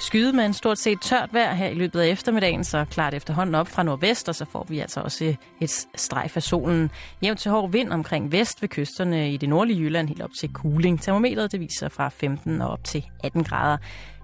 [0.00, 3.54] skyde med en stort set tørt vejr her i løbet af eftermiddagen, så klart efterhånden
[3.54, 6.90] op fra nordvest, og så får vi altså også et strejf af solen.
[7.22, 10.52] Jævnt til hård vind omkring vest ved kysterne i det nordlige Jylland, helt op til
[10.52, 11.02] Kuling.
[11.02, 13.76] Termometret det viser fra 15 og op til 18 grader.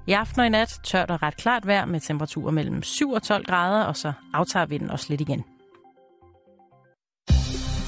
[0.07, 3.23] I aften og i nat tørt og ret klart vejr med temperaturer mellem 7 og
[3.23, 5.45] 12 grader, og så aftager vinden også lidt igen.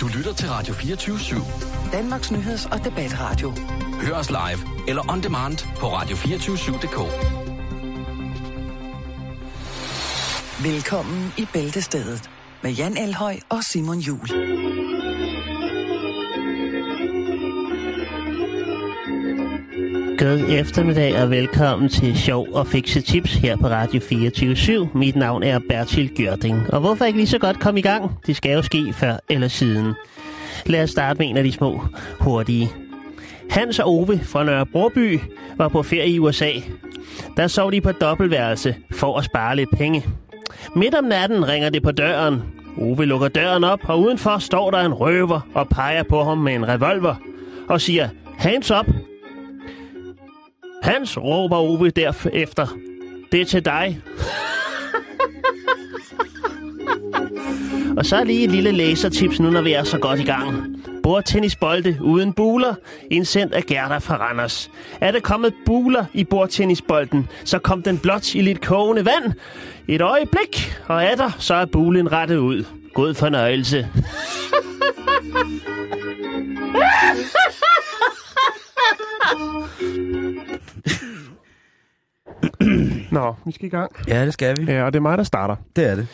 [0.01, 1.93] Du lytter til Radio 24 /7.
[1.93, 3.53] Danmarks nyheds- og debatradio.
[4.01, 7.48] Hør os live eller on demand på radio247.dk.
[10.63, 12.31] Velkommen i Bæltestedet
[12.63, 14.29] med Jan Elhøj og Simon Jul.
[20.19, 25.43] God eftermiddag og velkommen til Sjov og Fikse Tips her på Radio 24 Mit navn
[25.43, 26.71] er Bertil Gjørding.
[26.73, 28.11] Og hvorfor ikke lige så godt komme i gang?
[28.27, 29.95] Det skal jo ske før eller siden.
[30.67, 31.83] Lad os starte med en af de små
[32.21, 32.73] hurtige.
[33.51, 35.21] Hans og Ove fra Nørre Broby
[35.57, 36.51] var på ferie i USA.
[37.37, 40.05] Der sov de på dobbeltværelse for at spare lidt penge.
[40.77, 42.43] Midt om natten ringer det på døren.
[42.79, 46.55] Ove lukker døren op, og udenfor står der en røver og peger på ham med
[46.55, 47.15] en revolver
[47.69, 48.87] og siger, hands up,
[50.83, 52.67] Hans, råber Ove derefter.
[53.33, 54.01] Det er til dig.
[57.97, 60.77] Og så lige et lille læsertips nu, når vi er så godt i gang.
[61.09, 62.75] Bordtennisbolde uden buler,
[63.11, 64.71] indsendt af Gerda fra Randers.
[65.01, 69.33] Er det kommet buler i bordtennisbolden, så kom den blot i lidt kogende vand.
[69.87, 72.65] Et øjeblik, og er der, så er bulen rettet ud.
[72.95, 73.89] God fornøjelse.
[83.13, 83.93] Nå, vi skal i gang.
[84.09, 84.73] Ja, det skal vi.
[84.73, 85.57] Ja, og det er mig, der starter.
[85.77, 86.07] Det er det.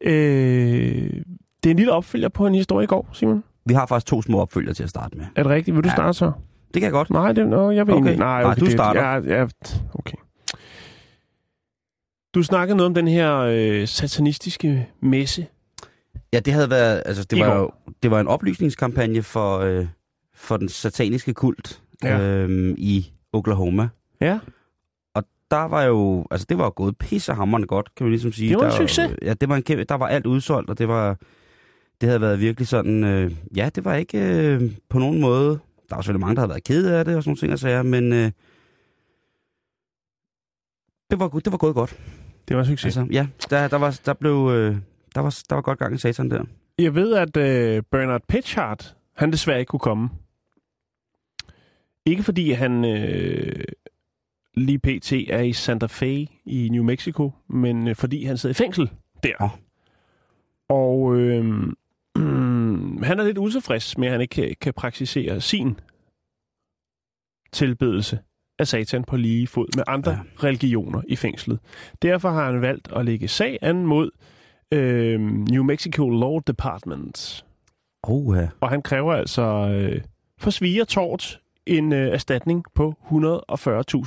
[0.00, 1.22] Øh,
[1.62, 3.44] det er en lille opfølger på en historie i går, Simon.
[3.68, 5.26] Vi har faktisk to små opfølger til at starte med.
[5.36, 5.74] Er det rigtigt?
[5.76, 5.94] Vil du Ja.
[5.94, 6.32] starte så?
[6.74, 7.10] Det kan jeg godt.
[7.10, 8.08] Nej, det, nå, jeg vil Okay.
[8.10, 8.20] ikke.
[8.20, 9.02] Nej, Nej, okay, du det- starter.
[9.02, 9.46] Ja, ja,
[9.94, 10.16] okay.
[12.34, 15.46] Du snakkede noget om den her øh, satanistiske messe.
[16.32, 17.70] Ja, det havde været, altså det I var jo,
[18.02, 19.86] det var en oplysningskampagne for, øh,
[20.34, 22.20] for den sataniske kult Ja.
[22.20, 23.88] øhm, i Oklahoma.
[24.20, 24.38] Ja,
[25.50, 28.48] Der var jo, altså det var jo gået pissehammerende godt, kan man ligesom sige.
[28.48, 29.10] Det var en der, succes.
[29.22, 31.16] Ja, det var en kæmpe, der var alt udsolgt, og det var,
[32.00, 35.94] det havde været virkelig sådan, øh, ja, det var ikke øh, på nogen måde, der
[35.94, 37.82] var selvfølgelig mange, der havde været kede af det og sådan nogle ting og sager,
[37.82, 38.30] men øh,
[41.10, 42.00] det, var, det var gået godt.
[42.48, 42.96] det var succes.
[42.96, 44.76] Altså, ja, der, der, var, der, blev, øh,
[45.14, 46.44] der, var, der var godt gang i satan der.
[46.78, 50.08] Jeg ved, at øh, Bernard Pitchard, han desværre ikke kunne komme.
[52.06, 53.64] Ikke fordi han øh,
[54.54, 55.12] lige pt.
[55.12, 58.90] er i Santa Fe i New Mexico, men øh, fordi han sidder i fængsel
[59.22, 59.34] der.
[59.40, 59.50] Åh.
[60.68, 61.72] Og øh,
[62.18, 65.80] mm, han er lidt utilfreds med, at han ikke kan, kan praktisere sin
[67.52, 68.18] tilbedelse
[68.58, 70.18] af satan på lige fod med andre Ja.
[70.46, 71.58] religioner i fængslet.
[72.02, 74.10] Derfor har han valgt at lægge sag an mod
[74.72, 77.44] øh, New Mexico Law Department.
[78.02, 78.48] Oh, ja.
[78.60, 80.02] Og han kræver altså øh,
[80.38, 82.94] for svige og tort en øh, erstatning på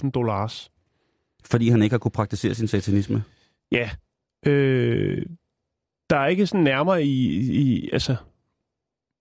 [0.03, 0.71] 140.000 dollars.
[1.45, 3.23] Fordi han ikke har kunne praktisere sin satanisme.
[3.71, 3.89] Ja.
[4.45, 5.25] Øh,
[6.11, 8.15] der er ikke sådan nærmere i, i altså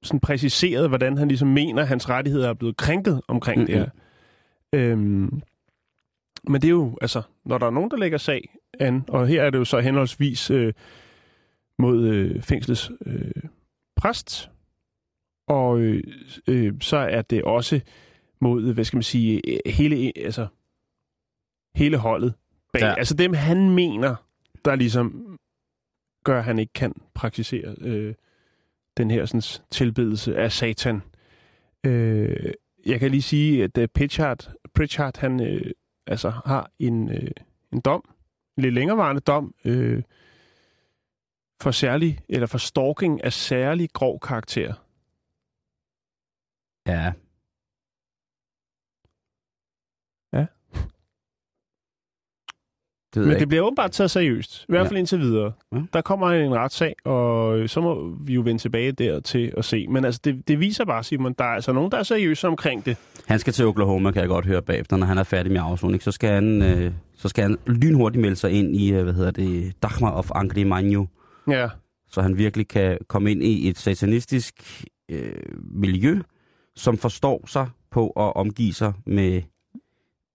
[0.02, 3.74] sådan præciseret, hvordan han ligesom mener, at hans rettigheder er blevet krænket omkring mm-hmm.
[3.74, 3.90] det her.
[4.72, 5.42] Øhm,
[6.48, 9.42] men det er jo, altså, når der er nogen, der lægger sag an, og her
[9.42, 10.72] er det jo så henholdsvis øh,
[11.78, 13.42] mod øh, fængslets øh,
[13.96, 14.50] præst,
[15.48, 16.02] og øh,
[16.48, 17.80] øh, så er det også
[18.40, 20.46] mod, hvad skal man sige, hele, altså,
[21.74, 22.34] hele holdet
[22.72, 22.82] bag.
[22.82, 22.94] Ja.
[22.94, 24.14] Altså dem, han mener,
[24.64, 25.38] der ligesom
[26.24, 28.14] gør, at han ikke kan praktisere øh,
[28.96, 31.02] den her sådan, tilbedelse af satan.
[31.86, 32.52] Øh,
[32.86, 35.70] jeg kan lige sige, at uh, Pritchard, Pritchard han øh,
[36.06, 37.30] altså har en, øh,
[37.72, 38.04] en dom,
[38.56, 40.02] en lidt længerevarende dom, øh,
[41.62, 44.74] for særlig, eller for stalking af særlig grov karakter.
[46.86, 47.12] Ja.
[53.14, 53.46] Det Men det ikke.
[53.46, 54.98] bliver åbenbart taget seriøst, i hvert fald Ja.
[54.98, 55.52] indtil videre.
[55.72, 55.78] Ja.
[55.92, 59.86] Der kommer en retssag, og så må vi jo vende tilbage der til at se.
[59.88, 62.86] Men altså, det, det viser bare, Simon, der er altså nogen, der er seriøse omkring
[62.86, 62.96] det.
[63.26, 66.02] Han skal til Oklahoma, kan jeg godt høre bagefter, når han er færdig med afsoning.
[66.02, 69.30] Så skal han, øh, så skal han lynhurtigt melde sig ind i, øh, hvad hedder
[69.30, 71.06] det, Dagmar of Angri Manjo,
[71.50, 71.68] Ja,
[72.10, 75.32] så han virkelig kan komme ind i et satanistisk øh,
[75.74, 76.18] miljø,
[76.76, 79.42] som forstår sig på at omgive sig med,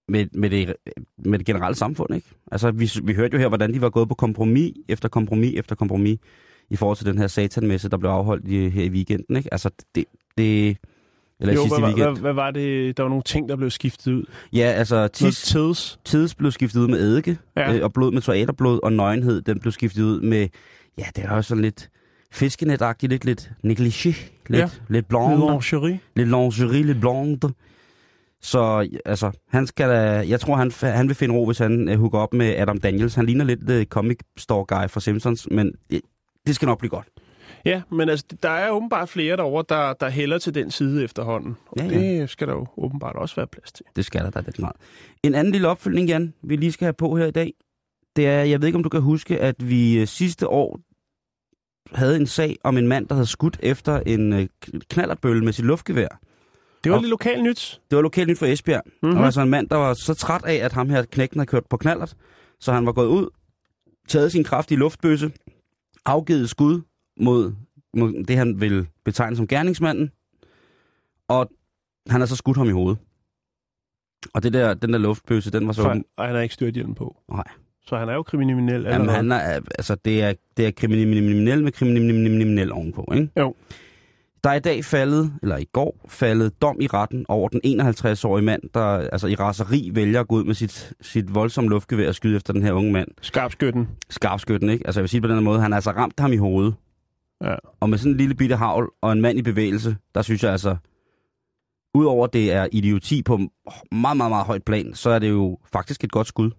[0.08, 0.74] med, med, det,
[1.18, 2.16] med det generelle samfund.
[2.16, 2.28] Ikke?
[2.52, 5.76] Altså, vi, vi hørte jo her, hvordan de var gået på kompromis efter kompromis efter
[5.76, 6.20] kompromis
[6.70, 9.36] i forhold til den her satanmesse, der blev afholdt i, her i weekenden.
[9.38, 9.54] Ikke?
[9.54, 10.06] Altså, det,
[10.38, 10.78] det,
[11.40, 12.10] Eller i jo, sidste hvad, weekend.
[12.10, 12.98] hvad, hvad, var det?
[12.98, 14.24] Der var nogle ting, der blev skiftet ud.
[14.54, 16.00] Ja, altså tis, tids.
[16.06, 17.76] tids blev skiftet ud med eddike, Ja.
[17.76, 20.48] øh, og blod med toaterblod, og nøgenhed, den blev skiftet ud med,
[20.98, 21.90] ja, det er også sådan lidt
[22.32, 24.08] fiskenetagtigt, lidt, lidt negligé,
[24.50, 24.70] lidt, Ja.
[24.90, 26.00] lidt blonde, Lingerie.
[26.16, 27.54] lidt lingerie, lidt blonde.
[28.46, 31.96] Så altså, han skal da, jeg tror, han, han vil finde ro, hvis han uh,
[32.00, 33.16] hooker op med Adam Daniels.
[33.16, 36.02] Han ligner lidt uh, comic store guy fra Simpsons, men det,
[36.48, 37.08] det skal nok blive godt.
[37.66, 41.58] Ja, men altså, der er åbenbart flere derovre, der, der hælder til den side efterhånden.
[41.68, 42.00] Og Ja, ja.
[42.00, 43.86] det skal der jo åbenbart også være plads til.
[43.96, 44.76] Det skal der da lidt meget.
[45.24, 47.54] En anden lille opfølgning, Jan, vi lige skal have på her i dag,
[48.16, 50.80] det er, jeg ved ikke, om du kan huske, at vi øh, sidste år
[51.92, 54.48] havde en sag om en mand, der havde skudt efter en øh,
[54.90, 56.20] knallerbølle med sit luftgevær.
[56.86, 57.82] Det var Og- lidt lokalt nyt.
[57.90, 58.82] Det var lokalt nyt for Esbjerg.
[58.86, 58.94] Mhm.
[59.04, 59.20] Mm-hmm.
[59.20, 61.66] Og altså en mand, der var så træt af, at ham her knægten havde kørt
[61.70, 62.16] på knallert,
[62.60, 63.30] så han var gået ud,
[64.08, 65.32] taget sin kraftige luftbøsse,
[66.06, 66.82] afgivet skud
[67.20, 67.54] mod,
[67.98, 70.12] mod det, han vil betegne som gerningsmanden,
[71.28, 71.50] og
[72.10, 72.98] han har så skudt ham i hovedet.
[74.34, 75.88] Og det der, den der luftbøsse, den var så...
[75.88, 77.16] Han- og han har ikke styrt på.
[77.32, 77.44] Nej.
[77.86, 79.38] Så han er jo kriminel Jamen, han er,
[79.78, 83.30] altså, det er, det er kriminel med kriminel ovenpå, ikke?
[83.40, 83.56] Jo.
[84.46, 88.46] Der er i dag faldet, eller i går faldet dom i retten over den 51-årige
[88.46, 92.16] mand, der altså i raseri vælger at gå ud med sit, sit voldsomme luftgevær og
[92.16, 93.08] skyde efter den her unge mand.
[93.22, 93.88] Skarpskytten.
[94.10, 94.88] Skarpskytten, ikke?
[94.88, 96.76] Altså jeg vil sige på den måde, han har altså ramt ham i hovedet.
[97.44, 97.56] Ja.
[97.80, 100.52] Og med sådan en lille bitte havl og en mand i bevægelse, der synes jeg
[100.52, 100.76] altså,
[101.94, 103.38] udover det er idioti på
[103.92, 106.52] meget, meget, meget højt plan, så er det jo faktisk et godt skud.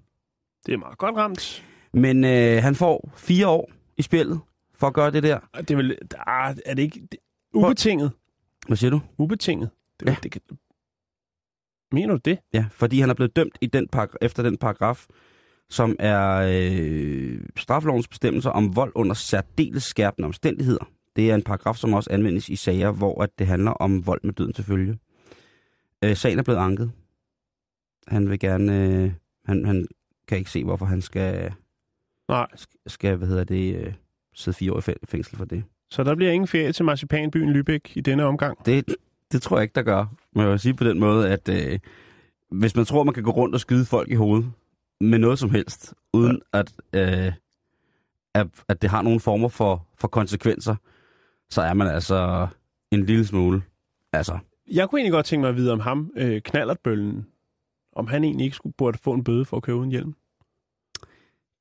[0.66, 1.64] Det er meget godt ramt.
[1.92, 4.40] Men øh, han får fire år i spillet
[4.74, 5.38] for at gøre det der.
[5.58, 5.96] Det er, vel,
[6.26, 7.08] ah, er det ikke...
[7.56, 8.12] Ubetinget.
[8.66, 9.00] Hvad siger du?
[9.18, 9.70] Ubetinget.
[10.00, 10.16] Det, ja.
[10.22, 10.40] Det kan,
[11.92, 12.38] mener du det?
[12.52, 15.06] Ja, fordi han er blevet dømt i den par, efter den paragraf,
[15.70, 20.90] som er øh, straflovens bestemmelser om vold under særdeles skærpende omstændigheder.
[21.16, 24.20] Det er en paragraf, som også anvendes i sager, hvor at det handler om vold
[24.24, 24.98] med døden til følge.
[26.04, 26.92] Øh, sagen er blevet anket.
[28.08, 28.86] Han vil gerne...
[29.04, 29.12] Øh,
[29.44, 29.86] han, han
[30.28, 31.54] kan ikke se, hvorfor han skal,
[32.28, 32.46] Nej.
[32.86, 33.94] skal hvad hedder det, øh,
[34.34, 35.64] sidde fire år i fæ- fængsel for det.
[35.90, 38.66] Så der bliver ingen ferie til marcipanbyen Lübeck i denne omgang.
[38.66, 38.96] Det,
[39.32, 40.06] det tror jeg ikke, der gør.
[40.32, 41.78] Men jeg vil sige på den måde, at øh,
[42.50, 44.52] hvis man tror, man kan gå rundt og skyde folk i hovedet
[45.00, 46.58] med noget som helst, uden ja.
[46.58, 47.32] at, øh,
[48.34, 50.76] at, at det har nogle former for, for konsekvenser,
[51.50, 52.46] så er man altså
[52.90, 53.62] en lille smule.
[54.12, 54.38] Altså,
[54.72, 57.26] Jeg kunne egentlig godt tænke mig at vide om ham, øh, knallertbøllen,
[57.92, 60.14] om han egentlig ikke skulle burde få en bøde for at køre uden hjelm.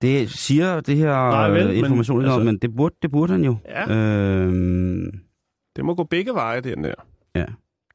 [0.05, 2.95] Det siger det her Nej, vel, øh, men information ikke om, altså- men det burde,
[3.01, 3.55] det burde han jo.
[3.65, 3.95] Ja.
[3.95, 5.19] Øhm,
[5.75, 6.93] Det må gå begge veje, den der.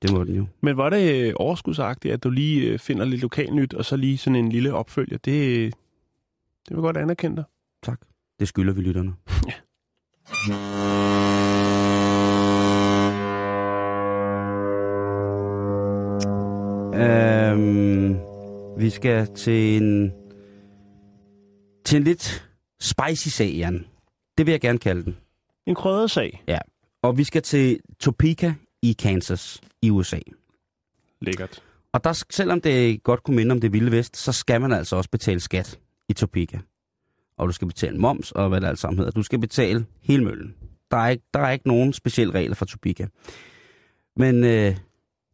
[0.03, 0.47] det må den jo.
[0.61, 4.19] Men var det øh, overskudsagtigt, at du lige øh, finder lidt lokalnyt, og så lige
[4.19, 5.19] sådan en lille opfølger?
[5.19, 5.75] Det,
[6.69, 7.45] det vil godt anerkende dig.
[7.83, 8.01] Tak.
[8.41, 9.13] Det skylder vi lytterne.
[9.49, 9.53] Ja.
[16.95, 18.17] Øhm,
[18.79, 20.13] vi skal til en,
[21.91, 22.49] til en lidt
[22.81, 23.87] spicy sag, Jan.
[24.39, 25.17] Det vil jeg gerne kalde den.
[25.67, 26.45] En krødret sag.
[27.03, 28.53] Og vi skal til Topeka
[28.83, 30.19] i Kansas i USA.
[31.21, 31.63] Lækkert.
[31.93, 34.97] Og der, selvom det godt kunne minde om det vilde vest, så skal man altså
[34.97, 35.79] også betale skat
[36.09, 36.59] i Topeka.
[37.37, 39.13] Og du skal betale moms og hvad det alt sammen hedder.
[39.13, 40.55] Du skal betale hele møllen.
[40.91, 43.07] Der er ikke, der er ikke nogen specielle regler for Topeka.
[44.17, 44.77] Men øh,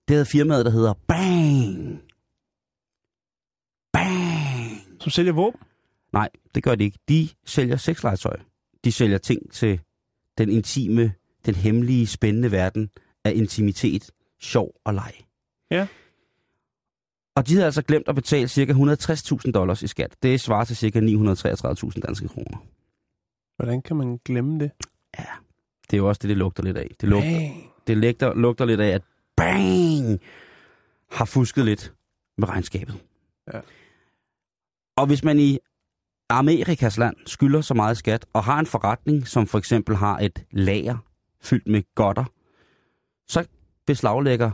[0.08, 2.00] det havde firmaet, der hedder Bang.
[3.92, 5.00] Bang.
[5.00, 5.60] Som sælger våben?
[6.12, 6.98] Nej, det gør de ikke.
[7.08, 8.36] De sælger sexlegetøj.
[8.84, 9.80] De sælger ting til
[10.38, 11.12] den intime,
[11.46, 12.90] den hemmelige, spændende verden
[13.25, 14.10] af intimitet,
[14.40, 15.12] sjov og leg.
[15.70, 15.86] Ja.
[17.34, 18.72] Og de havde altså glemt at betale ca.
[18.72, 20.16] 160.000 dollars i skat.
[20.22, 21.00] Det svarer til ca.
[21.00, 22.66] 933.000 danske kroner.
[23.56, 24.70] Hvordan kan man glemme det?
[25.90, 26.90] Det er jo også det, det lugter lidt af.
[27.00, 27.72] Det lugter, Bang.
[27.86, 29.02] det lugter, lugter lidt af, at
[29.36, 30.20] bang
[31.10, 31.92] har fusket lidt
[32.38, 32.94] med regnskabet.
[33.52, 33.60] Ja.
[34.96, 35.58] Og hvis man i
[36.28, 40.45] Amerikas land skylder så meget skat, og har en forretning, som for eksempel har et
[40.50, 40.97] lager
[41.42, 42.25] fyldt med godter,
[43.28, 43.47] så
[43.87, 44.50] beslaglægger,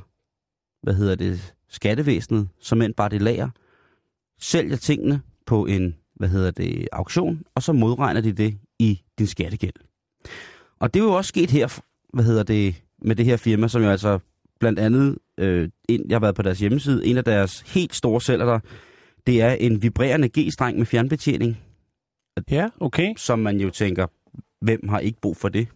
[0.82, 3.48] hvad hedder det, skattevæsenet, som end bare det lager,
[4.40, 9.26] sælger tingene på en, hvad hedder det, auktion, og så modregner de det i din
[9.26, 9.74] skattegæld.
[10.80, 11.80] Og det er jo også sket her,
[12.12, 14.18] hvad hedder det, med det her firma, som jo altså
[14.60, 18.20] blandt andet, øh, en, jeg har været på deres hjemmeside, en af deres helt store
[18.20, 18.60] sælgere,
[19.26, 21.58] det er en vibrerende G-streng med fjernbetjening,
[22.50, 23.14] Ja, okay.
[23.16, 24.06] som man jo tænker,
[24.64, 25.68] hvem har ikke brug for det?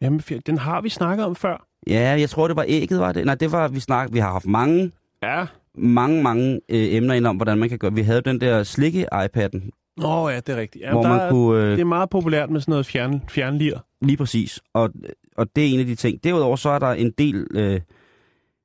[0.00, 1.66] Jamen, den har vi snakket om før.
[1.86, 3.26] Ja, jeg tror, det var ægget, var det?
[3.26, 5.46] Nej, det var, vi snak, vi har haft mange, Ja.
[5.74, 7.94] mange, mange øh, emner ind om, hvordan man kan gøre.
[7.94, 9.70] Vi havde den der slikke-iPad'en,
[10.04, 10.82] Åh, ja, det er rigtigt.
[10.84, 11.62] Jamen, hvor man er, kunne...
[11.62, 13.78] Øh, Det er meget populært med sådan noget fjern, fjernlir.
[14.02, 14.60] Lige præcis.
[14.72, 14.90] Og,
[15.36, 16.24] og det er en af de ting.
[16.24, 17.80] Derudover så er der en del øh,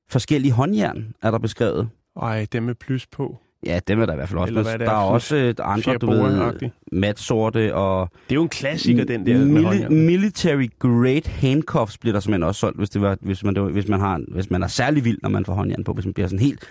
[0.10, 1.90] forskellige håndjern, er der beskrevet.
[2.22, 3.38] Ej, dem med plus på.
[3.66, 4.50] Ja, dem er der i hvert fald også.
[4.52, 8.10] Eller hvad det der er, er også øh, andre, du ved, matsorte og...
[8.30, 12.44] Det er jo en klassiker, den der med Mili- military grade handcuffs bliver der simpelthen
[12.44, 14.68] også solgt, hvis, det var, hvis, man, det var- hvis, man har, hvis man er
[14.68, 15.94] særlig vild, når man får håndjern på.
[15.94, 16.70] Hvis man bliver sådan helt...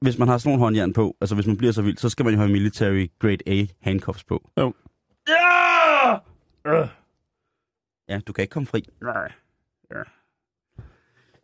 [0.00, 2.24] Hvis man har sådan nogle håndjern på, altså hvis man bliver så vild, så skal
[2.24, 4.50] man jo have military grade A handcuffs på.
[4.60, 4.72] Jo.
[8.08, 8.84] Ja, du kan ikke komme fri.
[9.02, 9.32] Nej.
[9.90, 10.02] Ja.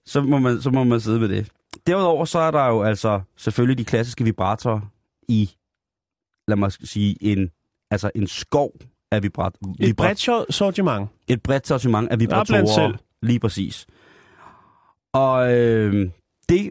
[0.07, 1.53] Så må, man, så må man sidde med det.
[1.87, 4.81] Derudover så er der jo altså selvfølgelig de klassiske vibratorer
[5.29, 5.51] i,
[6.49, 7.51] lad mig sige, en,
[7.91, 8.73] altså en skov
[9.11, 11.09] af vibrat, Et bredt sor- sortiment.
[11.29, 12.67] et bredt sortiment af vibratorer.
[12.67, 12.95] selv.
[13.23, 13.87] Lige præcis.
[15.13, 16.11] Og øh,
[16.49, 16.71] det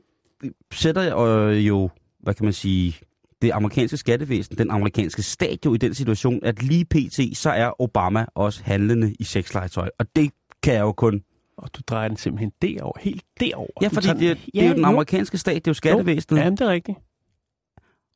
[0.73, 1.89] sætter øh, jo,
[2.19, 2.99] hvad kan man sige,
[3.41, 7.37] det amerikanske skattevæsen, den amerikanske stat jo i den situation, at lige pt.
[7.37, 9.89] så er Obama også handlende i sexlegetøj.
[9.99, 10.31] Og det
[10.63, 11.21] kan jeg jo kun...
[11.57, 13.67] Og du drejer den simpelthen derover, helt derover.
[13.81, 16.41] Ja, fordi det, den- det er jo den amerikanske stat, det er jo skattevæsenet.
[16.41, 16.97] Ja, det er rigtigt.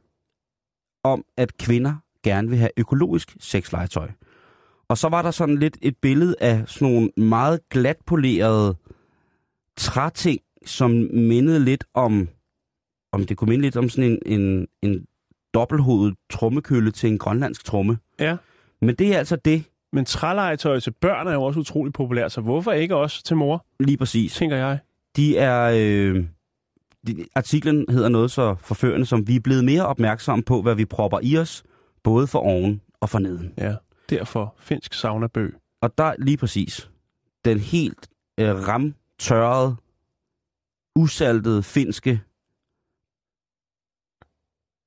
[1.04, 1.94] om, at kvinder
[2.25, 4.08] gerne vil have økologisk sexlegetøj.
[4.92, 8.76] Og så var der sådan lidt et billede af sådan nogle meget glatpolerede
[9.76, 12.28] træting, som mindede lidt om,
[13.12, 15.06] om det kunne minde lidt om sådan en, en, en
[15.54, 17.99] dobbelthovedet trommekølle til en grønlandsk tromme.
[18.20, 18.37] Ja.
[18.80, 22.40] Men det er altså det, Men trælegetøj til børn er jo også utrolig populært, så
[22.40, 24.34] hvorfor ikke også til mor, lige præcis.
[24.34, 24.78] tænker jeg.
[25.16, 25.72] De er...
[25.76, 26.25] Øh,
[27.06, 30.84] de, artiklen hedder noget så forførende, som vi er blevet mere opmærksomme på, hvad vi
[30.84, 31.62] propper i os,
[32.02, 33.54] både for oven og for neden.
[33.58, 33.75] Ja,
[34.19, 35.54] derfor finsk saunabøg.
[35.83, 36.90] Og der lige præcis
[37.45, 39.76] den helt øh, ramtørrede,
[40.97, 42.21] usaltede finske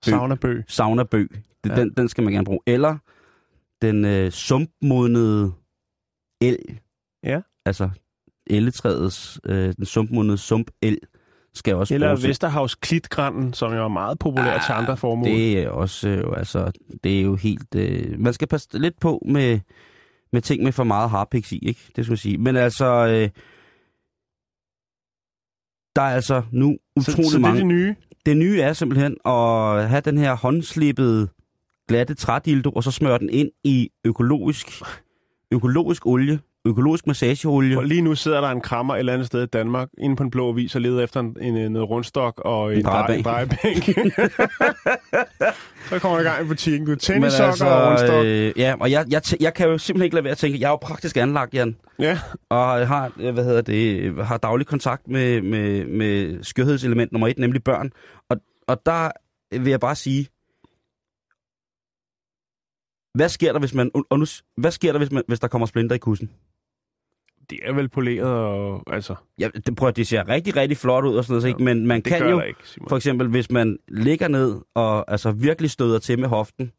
[0.06, 0.12] Bøg.
[0.14, 0.64] Saunabøg.
[0.68, 1.30] saunabøg.
[1.64, 1.76] Det, Ja.
[1.76, 2.60] den, den skal man gerne bruge.
[2.68, 2.98] Eller
[3.82, 5.54] den øh, sumpmodnede
[6.42, 6.80] el.
[7.24, 7.42] Ja.
[7.66, 7.90] Altså
[8.48, 11.00] elletræets, øh, den sumpmodnede sumpel
[11.56, 12.28] skal også Eller bruges.
[12.28, 15.28] Vesterhavs klitgranen, som jo er meget populær ah, til andre formål.
[15.28, 16.72] Det er også øh, jo, altså,
[17.04, 17.76] det er jo helt...
[17.76, 19.60] Øh, man skal passe lidt på med,
[20.32, 21.80] med ting med for meget harpiks i, ikke?
[21.96, 22.38] Det skal man sige.
[22.38, 23.30] Men altså, øh,
[25.96, 27.60] der er altså nu så, utrolig så det er mange...
[27.60, 27.96] det nye.
[28.26, 31.28] Det nye er simpelthen at have den her håndslippede
[31.88, 34.84] glatte trædildo, og så smøre den ind i økologisk,
[35.52, 37.78] økologisk olie, økologisk massageolie.
[37.78, 40.24] Og lige nu sidder der en krammer et eller andet sted i Danmark, inde på
[40.24, 43.26] en blå vis, og leder efter en, en, en rundstok og en, En drej- drejebænk.
[43.26, 43.84] drejebænk.
[45.90, 46.86] så kommer jeg i gang i butikken.
[46.86, 48.26] Du er tennissokker altså, og rundstok.
[48.26, 50.66] øh, ja, og jeg, jeg, jeg kan jo simpelthen ikke lade være at tænke, jeg
[50.68, 55.08] er jo praktisk anlagt, Jan, Ja, og har, øh, hvad hedder det, har daglig kontakt
[55.08, 57.92] med, med, med skørhedselement nummer et, nemlig børn.
[58.30, 58.38] Og,
[58.68, 59.12] og der
[59.60, 60.28] vil jeg bare sige,
[63.16, 64.26] hvad sker der, hvis man, og nu,
[64.58, 66.30] hvad sker der, hvis, man, hvis der kommer splinter i kussen?
[67.50, 68.84] det er vel poleret og...
[68.88, 71.48] Altså, Ja, det, prøv, at- det ser rigtig, rigtig flot ud og sådan noget, så
[71.48, 71.64] ikke?
[71.64, 72.90] men man det kan jo, ikke, Simon.
[72.90, 76.72] for eksempel, hvis man ligger ned og altså virkelig støder til med hoften,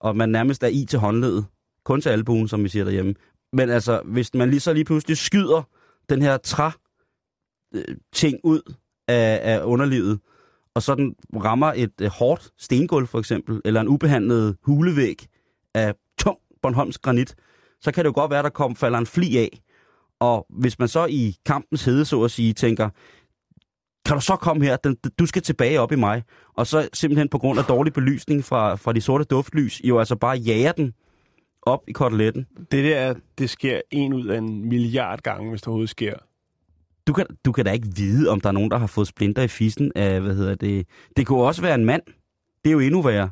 [0.00, 1.46] og man nærmest er i til håndledet,
[1.84, 3.14] kun til albuen, som vi siger derhjemme.
[3.52, 5.62] Men altså, hvis man lige så lige pludselig skyder
[6.08, 6.70] den her træ
[7.74, 8.74] øh, ting ud
[9.08, 10.20] af, af underlivet,
[10.74, 15.26] og så den rammer et øh, hårdt stengulv for eksempel, eller en ubehandlet hulevæg
[15.74, 17.34] af tung Bornholms granit,
[17.80, 19.60] så kan det jo godt være, der kom, falder en fli af.
[20.20, 22.88] Og hvis man så i kampens hede, så at sige, tænker,
[24.06, 26.22] kan du så komme her, den, du skal tilbage op i mig,
[26.54, 30.16] og så simpelthen på grund af dårlig belysning fra, fra de sorte duftlys, jo altså
[30.16, 30.94] bare jager den
[31.62, 32.46] op i koteletten.
[32.72, 36.14] Det der, det sker en ud af en milliard gange, hvis det overhovedet sker.
[37.06, 39.42] Du kan, du kan da ikke vide, om der er nogen, der har fået splinter
[39.42, 40.86] i fissen af, hvad hedder det...
[41.16, 42.02] Det kunne også være en mand.
[42.64, 43.30] Det er jo endnu værre.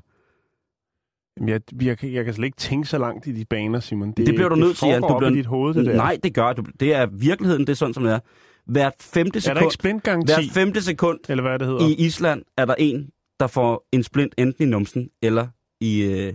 [1.47, 4.13] Jeg, jeg, jeg kan slet ikke tænke så langt i de baner, Simon.
[4.13, 5.03] Det bliver du nødt til, Jan.
[5.03, 5.31] Du bliver...
[5.33, 5.97] i dit hoved, det der.
[5.97, 6.65] Nej, det gør du.
[6.81, 8.19] Det er virkeligheden, det er sådan, som det er.
[8.67, 10.33] Hvert femte er der sekund, ikke splintgaranti?
[10.33, 11.87] hvert femte sekund Eller hvad det hedder?
[11.89, 15.47] i Island er der en, der får en splint enten i numsen eller
[15.81, 16.33] i, øh,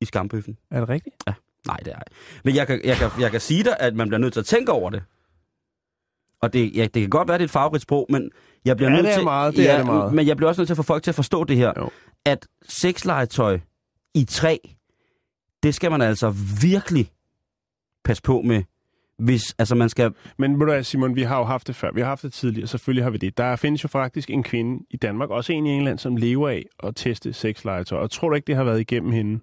[0.00, 0.56] i skambøffen.
[0.70, 1.16] Er det rigtigt?
[1.66, 2.02] Nej, det er ej.
[2.44, 4.46] Men jeg kan, jeg, kan, jeg kan sige dig, at man bliver nødt til at
[4.46, 5.02] tænke over det.
[6.42, 8.30] Og det, ja, det kan godt være, det er et farverigt sprog, men
[8.64, 9.24] jeg bliver Ja, nødt det er til...
[9.24, 10.14] meget, det er det meget.
[10.14, 11.72] Men jeg bliver også nødt til at få folk til at forstå det her.
[11.78, 11.90] Jo.
[12.24, 13.58] At sexlegetøj
[14.16, 14.56] i træ,
[15.62, 17.10] det skal man altså virkelig
[18.04, 18.62] passe på med.
[19.18, 20.12] Hvis, altså man skal...
[20.38, 21.90] Men ved du Simon, vi har jo haft det før.
[21.94, 23.38] Vi har haft det tidligere, selvfølgelig har vi det.
[23.38, 26.64] Der findes jo faktisk en kvinde i Danmark, også en i England, som lever af
[26.82, 27.98] at teste sexlegetøj.
[27.98, 29.40] Og tror du ikke, det har været igennem hende?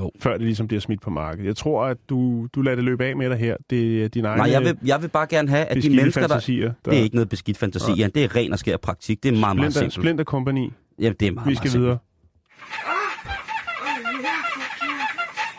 [0.00, 0.10] Jo.
[0.20, 1.46] Før det ligesom bliver smidt på markedet.
[1.46, 3.56] Jeg tror, at du, du lader det løbe af med dig her.
[3.70, 6.20] Det er din egen Nej, jeg vil, jeg vil bare gerne have, at de mennesker,
[6.20, 6.28] der...
[6.28, 6.72] fantasier.
[6.84, 8.10] Der, Det er ikke noget beskidt fantasi, Jan.
[8.10, 9.22] Det er ren og skær praktik.
[9.22, 9.94] Det er meget, meget Splinter, simpelt.
[10.04, 10.70] Splinter Company.
[10.98, 11.82] Jamen, det er meget, Vi skal meget simpelt.
[11.82, 11.98] videre.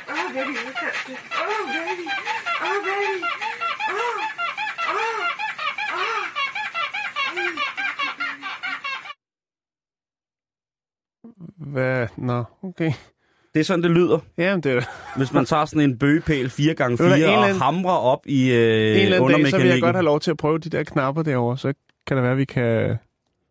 [0.07, 1.19] Oh, baby, look at this.
[1.43, 2.05] Oh, baby.
[2.67, 3.17] Oh, baby.
[3.89, 4.17] Oh,
[4.87, 5.17] oh,
[11.23, 11.50] oh.
[11.61, 12.07] Hvad?
[12.17, 12.91] Nå, okay.
[13.53, 14.81] Det er sådan, det lyder, Jamen, det er
[15.17, 17.45] hvis man tager sådan en bøgepæl 4 gange Ved du hvad, 4 en eller og
[17.47, 20.19] anden- hamrer op i øh, en eller anden dag, så vil jeg godt have lov
[20.19, 21.57] til at prøve de der knapper derovre.
[21.57, 21.73] Så
[22.07, 22.97] kan det være, at vi kan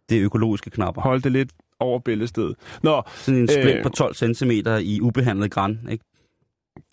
[0.09, 1.03] Det er økologiske knapper.
[1.03, 1.51] holde det lidt
[1.81, 2.55] over bæltestedet.
[2.83, 3.83] Nå, Sådan en splint Øh.
[3.83, 6.05] på 12 cm i ubehandlet græn, ikke?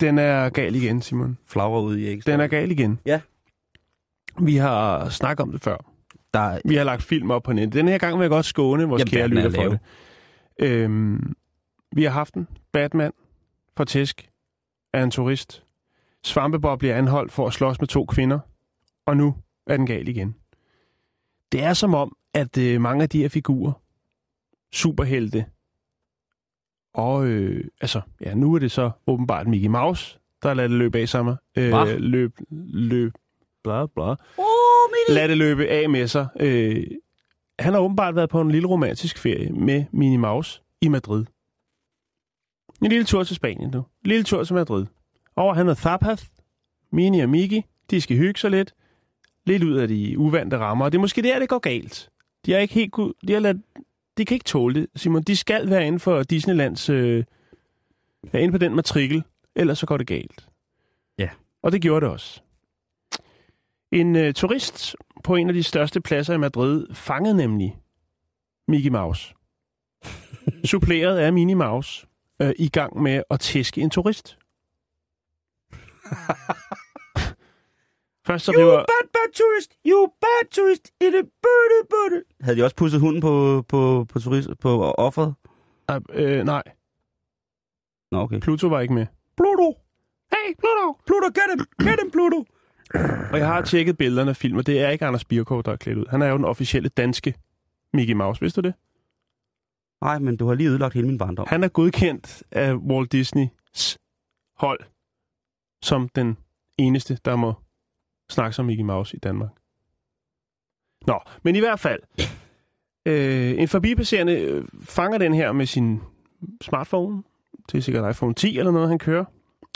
[0.00, 1.38] den er gal igen, Simon.
[1.46, 2.40] Flagrer ud i æggestokken.
[2.40, 3.00] Den er gal igen.
[3.06, 3.20] Ja.
[4.40, 5.76] Vi har snakket om det før.
[6.34, 7.72] Der er, Vi har lagt film op på nettet.
[7.72, 9.78] Den her gang vil jeg godt skåne vores Jamen, kære er lytter for det.
[10.58, 11.36] Øhm,
[11.92, 12.48] vi har haft den.
[12.72, 13.12] Batman
[13.76, 14.30] for tæsk
[14.92, 15.64] af en turist.
[16.24, 18.38] Svampebob bliver anholdt for at slås med to kvinder.
[19.06, 19.34] Og nu
[19.66, 20.34] er den gal igen.
[21.52, 23.72] Det er som om, at øh, mange af de her figurer,
[24.72, 25.46] superhelte,
[26.94, 30.98] og øh, altså, ja, nu er det så åbenbart Mickey Mouse, der lader det løbe
[30.98, 31.36] af sammen.
[31.58, 31.96] Øh, Hva?
[31.98, 32.32] løb,
[32.72, 33.12] løb,
[33.64, 34.10] bla bla.
[34.10, 34.14] oh,
[35.08, 36.28] Lad det løbe af med sig.
[36.40, 36.86] Øh,
[37.58, 41.24] han har åbenbart været på en lille romantisk ferie med Minnie Mouse i Madrid.
[42.82, 43.78] En lille tur til Spanien nu.
[43.78, 44.86] En lille tur til Madrid.
[45.36, 46.24] Over han og Thapath,
[46.90, 48.74] Minnie og Mickey, de skal hygge sig lidt.
[49.46, 50.84] Lidt ud af de uvante rammer.
[50.84, 52.10] Og det er måske der, det går galt.
[52.46, 53.62] De har ikke helt kunne, de, har ladet,
[54.18, 55.22] de kan ikke tåle det, Simon.
[55.22, 56.88] De skal være inden for Disneylands...
[56.88, 57.24] Øh,
[58.32, 59.22] være inde på den matrikel,
[59.54, 60.48] ellers så går det galt.
[61.18, 61.28] Ja.
[61.62, 62.40] Og det gjorde det også.
[63.92, 67.76] En øh, turist på en af de største pladser i Madrid fangede nemlig
[68.68, 69.34] Mickey Mouse.
[70.64, 72.06] Suppleret af Minnie Mouse
[72.42, 74.38] øh, i gang med at tæske en turist.
[78.26, 78.76] Først så You river...
[78.76, 79.72] bad, bad tourist!
[79.86, 80.90] You bad tourist!
[81.00, 82.22] In a birdie, birdie.
[82.40, 85.34] Havde de også pusset hunden på, på, på, turist, på offeret?
[85.88, 86.62] Nej, øh, nej,
[88.12, 88.40] Nå, okay.
[88.40, 89.06] Pluto var ikke med.
[89.36, 89.76] Pluto!
[90.32, 90.86] Hey, Pluto!
[91.06, 91.66] Pluto, get him!
[91.86, 92.44] Get him, Pluto!
[93.32, 95.76] Og jeg har tjekket billederne af film, og det er ikke Anders Birkov, der er
[95.76, 96.04] klædt ud.
[96.10, 97.34] Han er jo den officielle danske
[97.92, 98.74] Mickey Mouse, vidste du det?
[100.02, 101.46] Nej, men du har lige ødelagt hele min barndom.
[101.48, 103.98] Han er godkendt af Walt Disneys
[104.56, 104.80] hold
[105.82, 106.36] som den
[106.78, 107.54] eneste, der må
[108.30, 109.50] snakke som Mickey Mouse i Danmark.
[111.06, 112.00] Nå, men i hvert fald.
[113.06, 116.00] Øh, en forbipasserende øh, fanger den her med sin
[116.62, 117.22] smartphone.
[117.72, 119.24] Det er sikkert iPhone 10 eller noget, han kører.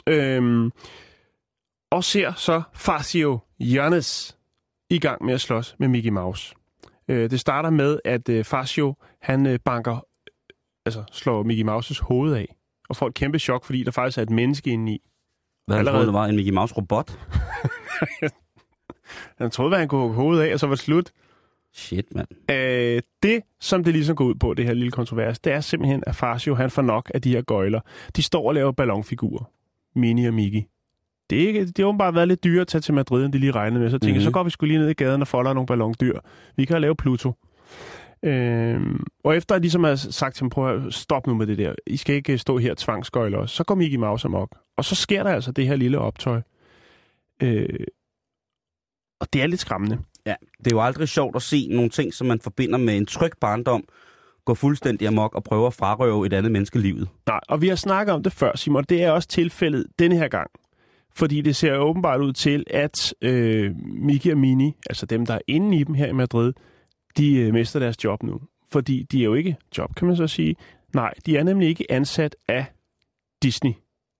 [0.06, 0.70] Øh,
[1.92, 4.36] og ser så Facio Jonas
[4.90, 6.54] i gang med at slås med Mickey Mouse.
[7.08, 10.06] Øh, det starter med, at øh, Facio han øh, banker
[10.86, 12.56] altså slår Mickey Mouses hoved af.
[12.88, 14.98] Og får et kæmpe chok, fordi der faktisk er et menneske inde i.
[15.66, 17.18] Hvad han troede, det var en Mickey Mouse-robot?
[19.38, 21.10] Han troede, at han kunne hugge hovedet af, og så var det slut.
[21.72, 22.28] Shit, mand.
[22.50, 26.02] Øh, det, som det ligesom går ud på, det her lille kontrovers, det er simpelthen,
[26.06, 27.80] at Farsio, han får nok af de her gøjler.
[28.16, 29.44] De står og laver ballonfigurer.
[29.94, 30.62] Minnie og Mickey.
[31.32, 33.38] Det er, ikke, det har åbenbart været lidt dyrt at tage til Madrid, end de
[33.38, 33.90] lige regnede med.
[33.90, 34.14] Så mm-hmm.
[34.14, 34.24] Mhm.
[34.24, 36.18] så går vi skulle lige ned i gaden og folder nogle ballondyr.
[36.56, 37.32] Vi kan lave Pluto.
[38.24, 41.58] Øhm, og efter at ligesom har sagt til dem, prøv at stoppe nu med det
[41.58, 41.74] der.
[41.86, 43.50] I skal ikke stå her og tvangsgøjle os.
[43.50, 44.58] Så går Mickey Mouse amok.
[44.76, 46.40] Og så sker der altså det her lille optøj.
[47.42, 47.68] Øh,
[49.20, 49.98] og det er lidt skræmmende.
[50.26, 53.06] Ja, det er jo aldrig sjovt at se nogle ting, som man forbinder med en
[53.06, 53.84] tryg barndom,
[54.44, 57.08] gå fuldstændig amok og prøve at frarøve et andet menneske livet.
[57.26, 58.84] Nej, og vi har snakket om det før, Simon.
[58.84, 60.50] Det er også tilfældet denne her gang.
[61.14, 65.38] Fordi det ser åbenbart ud til, at øh, Miki og Mini, altså dem, der er
[65.46, 66.52] inde i dem her i Madrid,
[67.16, 68.40] de øh, mister deres job nu.
[68.72, 70.56] Fordi de er jo ikke job, kan man så sige.
[70.94, 72.64] Nej, de er nemlig ikke ansat af
[73.42, 73.72] Disney.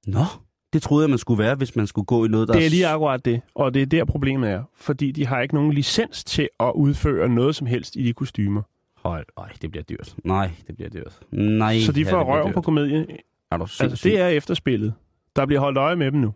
[0.07, 0.25] Nå,
[0.73, 2.55] det troede jeg, man skulle være, hvis man skulle gå i noget, der...
[2.55, 4.63] Det er lige akkurat det, og det er der problemet er.
[4.77, 8.63] Fordi de har ikke nogen licens til at udføre noget som helst i de kostymer.
[8.97, 10.15] Hold, ej, det bliver dyrt.
[10.25, 11.21] Nej, det bliver dyrt.
[11.31, 12.65] Nej, Så de ja, får bliver røven på dyrt.
[12.65, 13.07] komedien.
[13.51, 14.95] Er du Altså, det er efterspillet.
[15.37, 16.33] Der bliver holdt øje med dem nu.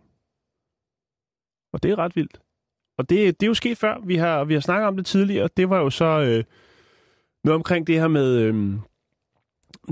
[1.77, 2.39] Og det er ret vildt.
[2.97, 3.97] Og det, det er jo sket før.
[4.05, 5.49] Vi har, vi har snakket om det tidligere.
[5.57, 6.43] Det var jo så øh,
[7.43, 8.73] noget omkring det her med øh,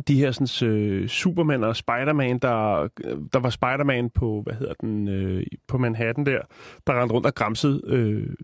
[0.07, 4.73] de her sådan, øh, Superman og Spider-Man, der, øh, der var Spider-Man på, hvad hedder
[4.81, 6.41] den, øh, på Manhattan der,
[6.87, 8.35] der rendte rundt og græmsede øh,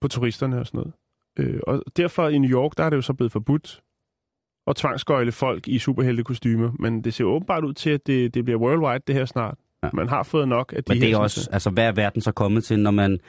[0.00, 0.92] på turisterne og sådan noget.
[1.38, 3.82] Øh, og derfor i New York, der er det jo så blevet forbudt
[4.66, 6.72] at tvangsgøjle folk i superheltekostymer.
[6.78, 9.58] Men det ser åbenbart ud til, at det, det bliver worldwide det her snart.
[9.82, 9.90] Ja.
[9.92, 12.32] Man har fået nok af de Men det er også, altså hvad er verden så
[12.32, 13.20] kommet til, når man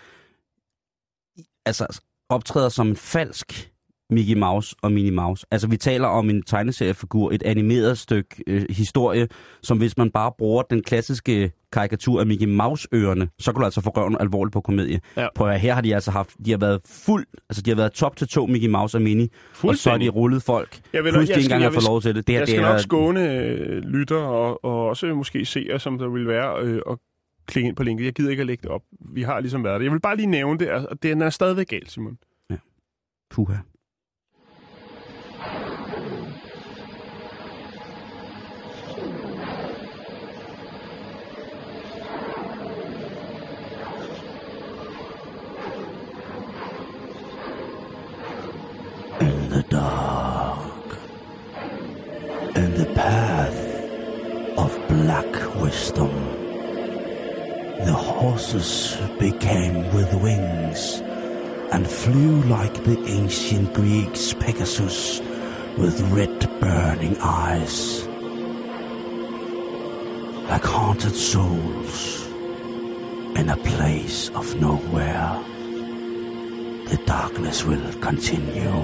[1.65, 3.71] altså optræder som en falsk
[4.11, 5.45] Mickey Mouse og Minnie Mouse.
[5.51, 9.27] Altså vi taler om en tegneseriefigur, et animeret stykke øh, historie,
[9.63, 13.81] som hvis man bare bruger den klassiske karikatur af Mickey Mouse-ørerne, så kan du altså
[13.81, 14.99] få røven alvorligt på komedie.
[15.17, 15.27] Ja.
[15.35, 17.75] Prøv at, høre, her har de altså haft, de har været fuld, altså de har
[17.75, 19.29] været top til to Mickey Mouse og Minnie,
[19.63, 21.85] og så har de rullet folk, Jeg vil- plus de jeg skal- engang har fået
[21.87, 22.27] lov til det.
[22.27, 25.79] Det her, Jeg det skal er, nok skåne øh, lytter og, og også måske seere,
[25.79, 26.99] som der vil være, øh, og
[27.47, 28.05] klikke ind på linket.
[28.05, 28.81] Jeg gider ikke at lægge det op.
[29.13, 29.85] Vi har ligesom været det.
[29.85, 32.17] Jeg vil bare lige nævne det, og den er stadigvæk galt, Simon.
[33.31, 33.53] Puha.
[55.71, 56.13] Wisdom.
[57.89, 60.99] The horses became with wings
[61.73, 65.21] and flew like the ancient Greeks' Pegasus
[65.77, 68.05] with red burning eyes.
[70.51, 72.27] Like haunted souls
[73.39, 75.29] in a place of nowhere.
[76.91, 78.81] The darkness will continue.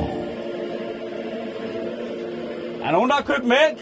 [2.82, 3.80] Er der nogen, der har købt mælk?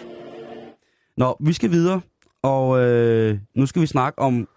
[1.18, 2.02] Nå, vi skal videre,
[2.46, 4.48] og øh, nu skal vi snakke om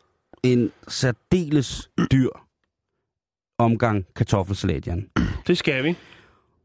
[0.43, 2.29] en særdeles dyr
[3.59, 5.09] omgang kartoffelsalat, Jan.
[5.47, 5.97] Det skal vi.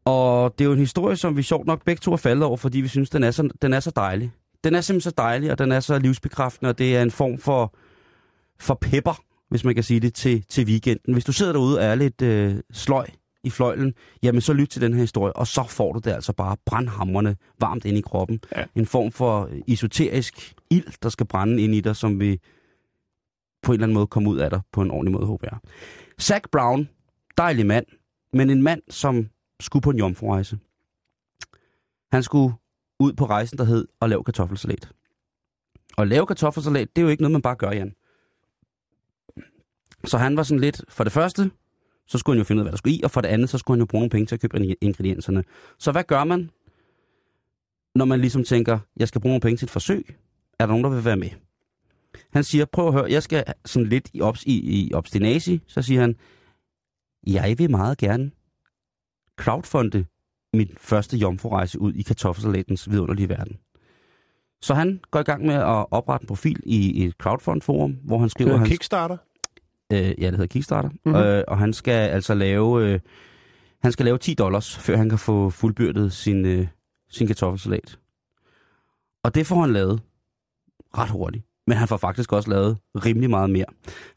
[0.06, 2.58] Og det er jo en historie, som vi sjovt nok begge to er faldet over,
[2.58, 4.32] fordi vi synes, den er så, den er så dejlig.
[4.64, 7.38] Den er simpelthen så dejlig, og den er så livsbekræftende, og det er en form
[7.38, 7.76] for,
[8.60, 11.14] for pepper, hvis man kan sige det, til, til weekenden.
[11.14, 13.08] Hvis du sidder derude og er lidt øh, sløj
[13.44, 16.34] i fløjlen, jamen så lyt til den her historie, og så får du det altså
[16.34, 18.40] bare brandhammerne varmt ind i kroppen.
[18.56, 18.66] Ja.
[18.76, 22.40] En form for esoterisk ild, der skal brænde ind i dig, som vi
[23.62, 25.60] på en eller anden måde komme ud af dig på en ordentlig måde, håber jeg.
[26.22, 26.90] Zac Brown,
[27.38, 27.86] dejlig mand,
[28.34, 29.30] men en mand, som
[29.60, 30.60] skulle på en jomfrurejse.
[32.12, 32.56] Han skulle
[33.00, 34.92] ud på rejsen, der hed at lave kartoffelsalat.
[35.98, 37.94] Og lave kartoffelsalat, det er jo ikke noget, man bare gør, Jan.
[40.06, 41.52] Så han var sådan lidt, for det første,
[42.08, 43.50] så skulle han jo finde ud af, hvad der skulle i, og for det andet,
[43.50, 45.44] så skulle han jo bruge nogle penge til at købe ingredienserne.
[45.80, 46.50] Så hvad gør man,
[47.96, 50.16] når man ligesom tænker, jeg skal bruge nogle penge til et forsøg?
[50.60, 51.30] Er der nogen, der vil være med?
[52.34, 55.62] Han siger, prøv at høre, jeg skal sådan lidt i, obs, i, i obstinasi.
[55.68, 56.16] Så siger han,
[57.28, 58.32] jeg vil meget gerne
[59.40, 60.06] crowdfunde
[60.54, 63.58] min første jomfrurejse ud i kartoffelsalatens vidunderlige verden.
[64.62, 68.24] Så han går i gang med at oprette en profil i et crowdfund-forum, hvor han
[68.24, 68.54] Det skriver...
[68.54, 69.18] er hans, Kickstarter.
[69.94, 70.90] Øh, ja, det hedder Kickstarter.
[70.90, 71.00] Mhm.
[71.06, 71.22] Mm-hmm.
[71.22, 72.88] Øh, og han skal altså lave...
[72.88, 73.00] Øh,
[73.84, 76.68] han skal lave 10 dollars, før han kan få fuldbyrdet sin, øh,
[77.10, 78.00] sin kartoffelsalat.
[79.24, 80.02] Og det får han lavet
[80.98, 81.46] ret hurtigt.
[81.68, 83.66] Men han får faktisk også lavet rimelig meget mere.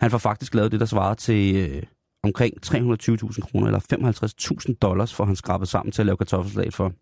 [0.00, 1.82] Han får faktisk lavet det, der svarer til øh,
[2.22, 3.80] omkring 320.000 kroner, eller
[4.70, 6.92] 55.000 dollars, for han skrabet sammen til at lave kartoffelsalat for.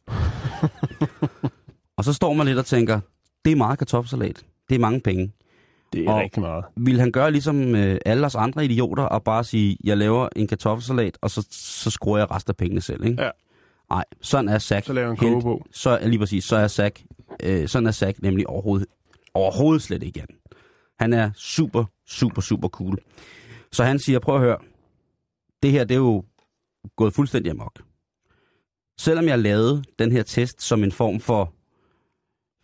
[1.99, 3.01] og så står man lidt og tænker,
[3.45, 4.45] det er meget kartoffelsalat.
[4.69, 5.33] Det er mange penge.
[5.95, 6.65] Det er Og- rigtig meget.
[6.77, 10.47] Vil han gøre ligesom øh, alle os andre idioter, og bare sige, jeg laver en
[10.47, 13.23] kartoffelsalat, og så, så skruer jeg resten af pengene selv, ikke?
[13.23, 13.31] Ja.
[13.91, 14.87] Nej, sådan er Zack.
[14.87, 15.67] Så laver han helt- kogebog.
[15.73, 17.03] Så lige præcis, så er Zack,
[17.43, 18.87] øh, sådan er Zack nemlig overhovedet,
[19.35, 20.37] overhovedet slet ikke igen.
[20.99, 22.99] Han er super, super, super cool.
[23.73, 24.57] Så han siger, prøv at høre,
[25.63, 26.25] det her, det er jo
[26.97, 27.83] gået fuldstændig amok.
[28.99, 31.53] Selvom jeg lavede den her test som en form for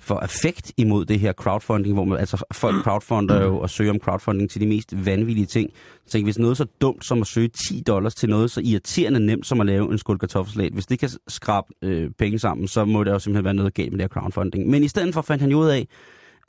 [0.01, 3.99] for affekt imod det her crowdfunding, hvor man, altså folk crowdfunder jo og søger om
[3.99, 5.71] crowdfunding til de mest vanvittige ting.
[6.07, 9.21] Så tænk, hvis noget så dumt som at søge 10 dollars til noget så irriterende
[9.21, 12.85] nemt som at lave en skål kartoffelsalat, hvis det kan skrabe øh, penge sammen, så
[12.85, 14.71] må det jo simpelthen være noget galt med det her crowdfunding.
[14.71, 15.87] Men i stedet for fandt han jo ud af,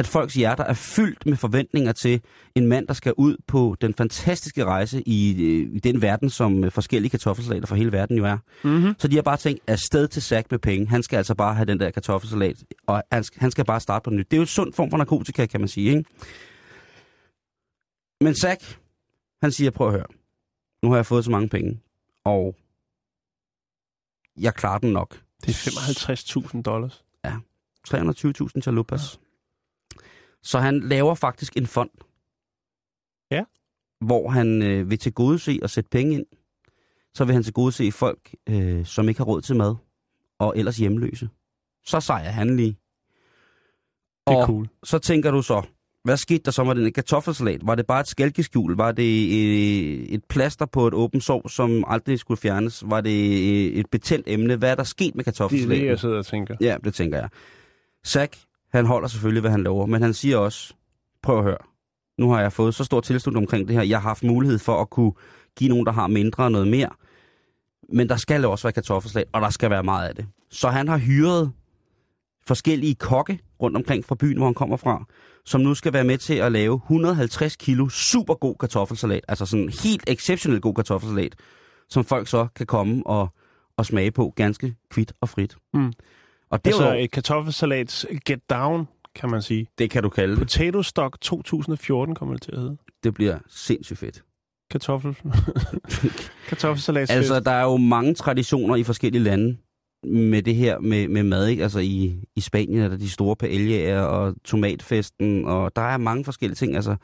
[0.02, 2.22] at folks hjerter er fyldt med forventninger til
[2.56, 6.64] en mand, der skal ud på den fantastiske rejse i, øh, i den verden, som
[6.64, 8.38] øh, forskellige kartoffelsalater fra hele verden jo er.
[8.64, 8.96] Mm-hmm.
[9.00, 10.88] Så de har bare tænkt, afsted til sack med penge.
[10.88, 14.04] Han skal altså bare have den der kartoffelsalat, og han skal, han skal bare starte
[14.04, 14.32] på nyt.
[14.32, 16.10] Det er jo et sundt form for narkotika, kan man sige, ikke?
[18.22, 18.80] Men Zack,
[19.42, 20.08] han siger, prøv at høre.
[20.84, 21.80] Nu har jeg fået så mange penge,
[22.26, 22.56] og
[24.40, 25.22] jeg klarer den nok.
[25.46, 27.04] Det er 55.000 dollars.
[27.88, 29.20] 320.000 chalupas.
[29.22, 29.31] Ja.
[30.44, 31.90] Så han laver faktisk en fond.
[33.32, 33.44] Ja.
[34.06, 36.26] Hvor han øh, vil til gode se og sætte penge ind.
[37.16, 39.76] Så vil han til gode se folk, øh, som ikke har råd til mad,
[40.40, 41.30] og ellers hjemløse.
[41.86, 42.78] Så sejrer han lige.
[44.28, 44.68] Det er og cool.
[44.84, 45.62] så tænker du så,
[46.04, 47.68] hvad skete der så med den kartoffelsalat?
[47.68, 48.76] Var det bare et skælkeskjul?
[48.76, 52.84] Var det øh, et plaster på et åbent sår, som aldrig skulle fjernes?
[52.86, 54.56] Var det øh, et betændt emne?
[54.56, 55.84] Hvad er der sket med Det er kartoffelsalaten?
[55.84, 56.56] det, jeg sidder og tænker.
[56.62, 57.30] Ja, det tænker jeg.
[58.08, 58.38] Zack,
[58.72, 60.74] han holder selvfølgelig, hvad han lover, men han siger også,
[61.24, 61.58] prøv at høre,
[62.18, 63.84] nu har jeg fået så stor tilslutning omkring det her.
[63.84, 65.12] Jeg har haft mulighed for at kunne
[65.58, 66.90] give nogen, der har mindre noget mere.
[67.94, 70.26] Men der skal jo også være kartoffelsalat, og der skal være meget af det.
[70.50, 71.52] Så han har hyret
[72.48, 75.06] forskellige kokke rundt omkring fra byen, hvor han kommer fra,
[75.46, 79.26] som nu skal være med til at lave 150 kilo super god kartoffelsalat.
[79.28, 81.36] Altså sådan helt exceptionelt god kartoffelsalat,
[81.90, 83.28] som folk så kan komme og,
[83.78, 85.56] og smage på ganske kvidt og frit.
[85.74, 85.94] Mm.
[86.52, 89.68] Og det, Altså er jo, et kartoffelsalats get down, kan man sige.
[89.78, 90.40] det kan du kalde det.
[90.40, 92.78] Potato Stock 2014 kommer det til at hedde.
[93.04, 94.24] Det bliver sindssygt fedt.
[94.72, 95.16] Kartoffel.
[96.50, 97.12] Kartoffelsalats.
[97.12, 99.58] Altså, der er jo mange traditioner i forskellige lande
[100.04, 101.64] med det her med, med mad, ikke?
[101.64, 106.26] Altså i, i Spanien er der de store paellaer og tomatfesten, og der er mange
[106.26, 106.96] forskellige ting, altså.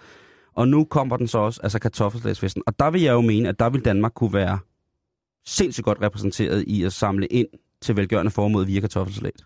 [0.56, 2.64] Og nu kommer den så også, altså kartoffelsalatsfesten.
[2.68, 4.60] Og der vil jeg jo mene, at der vil Danmark kunne være
[5.46, 7.48] sindssygt godt repræsenteret i at samle ind
[7.82, 9.44] til velgørende formål via kartoffelsalat.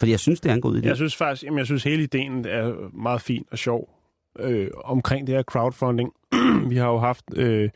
[0.00, 0.86] Fordi jeg synes, det er en god idé.
[0.86, 3.88] Jeg synes faktisk, jamen, jeg synes hele ideen er meget fin og sjov
[4.38, 6.12] øh, omkring det her crowdfunding.
[6.70, 7.24] vi har jo haft...
[7.36, 7.70] Øh,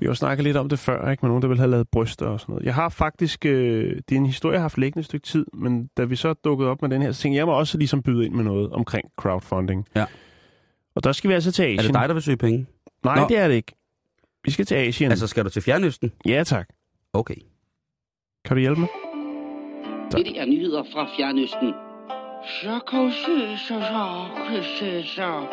[0.00, 1.20] vi har jo snakket lidt om det før, ikke?
[1.22, 2.66] Med nogen, der vil have lavet bryster og sådan noget.
[2.66, 3.46] Jeg har faktisk...
[3.46, 6.16] Øh, det er en historie, jeg har haft liggende et stykke tid, men da vi
[6.16, 8.44] så dukkede op med den her, så tænkte jeg, må også ligesom byde ind med
[8.44, 9.86] noget omkring crowdfunding.
[9.96, 10.06] Ja.
[10.94, 11.78] Og der skal vi altså til Asien.
[11.78, 12.66] Er det dig, der vil søge penge?
[13.04, 13.26] Nej, Nå.
[13.28, 13.72] det er det ikke.
[14.44, 15.10] Vi skal til Asien.
[15.10, 16.12] Altså, skal du til Fjernøsten?
[16.26, 16.68] Ja, tak.
[17.12, 17.34] Okay.
[18.48, 18.88] Kan du hjælpe mig?
[20.12, 21.74] Dette er nyheder fra Fjernøsten.
[22.60, 25.46] Så kan se så så kan se så.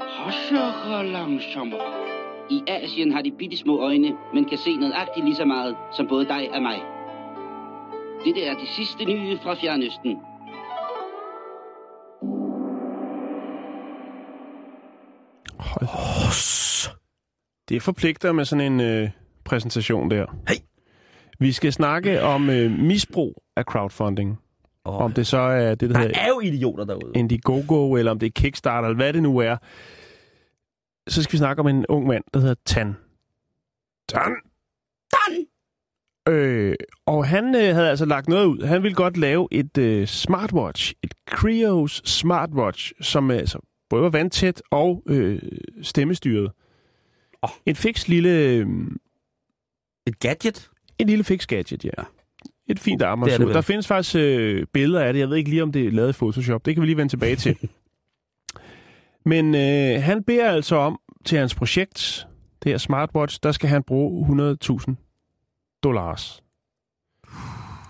[0.00, 1.80] Hasser langsommere.
[2.50, 6.08] I Asien har de bitte små øjne, men kan se nøjagtigt lige så meget som
[6.08, 6.78] både dig og mig.
[8.24, 10.16] Dette er de sidste nye fra Fjernøsten.
[15.58, 15.88] Hold.
[17.68, 19.10] Det forpligter med sådan en øh,
[19.44, 20.26] præsentation der.
[20.48, 20.71] Hey.
[21.42, 24.38] Vi skal snakke om øh, misbrug af crowdfunding.
[24.84, 27.12] Oh, Om det så er det, der der hedder er jo idioter derude.
[27.14, 29.56] Indiegogo, eller om det er Kickstarter, eller hvad det nu er.
[31.08, 32.96] Så skal vi snakke om en ung mand, der hedder Tan.
[34.08, 34.32] Tan!
[35.12, 35.46] Tan!
[36.34, 36.74] Øh,
[37.06, 38.62] og han øh, havde altså lagt noget ud.
[38.62, 43.58] Han ville godt lave et øh, smartwatch, et Krios smartwatch, som øh, altså,
[43.90, 45.42] både var vandtæt og øh,
[45.82, 46.52] stemmestyret.
[47.42, 47.50] Åh.
[47.66, 48.66] En fix lille, øh,
[50.06, 50.71] Et gadget?
[51.02, 51.90] En lille fix gadget, ja.
[52.66, 53.52] Et fint armbåndsur.
[53.52, 55.20] Der findes faktisk øh, billeder af det.
[55.20, 56.66] Jeg ved ikke lige, om det er lavet i Photoshop.
[56.66, 57.56] Det kan vi lige vende tilbage til.
[59.32, 62.26] Men øh, han beder altså om til hans projekt,
[62.62, 64.94] det her smartwatch, der skal han bruge 100.000
[65.82, 66.42] dollars.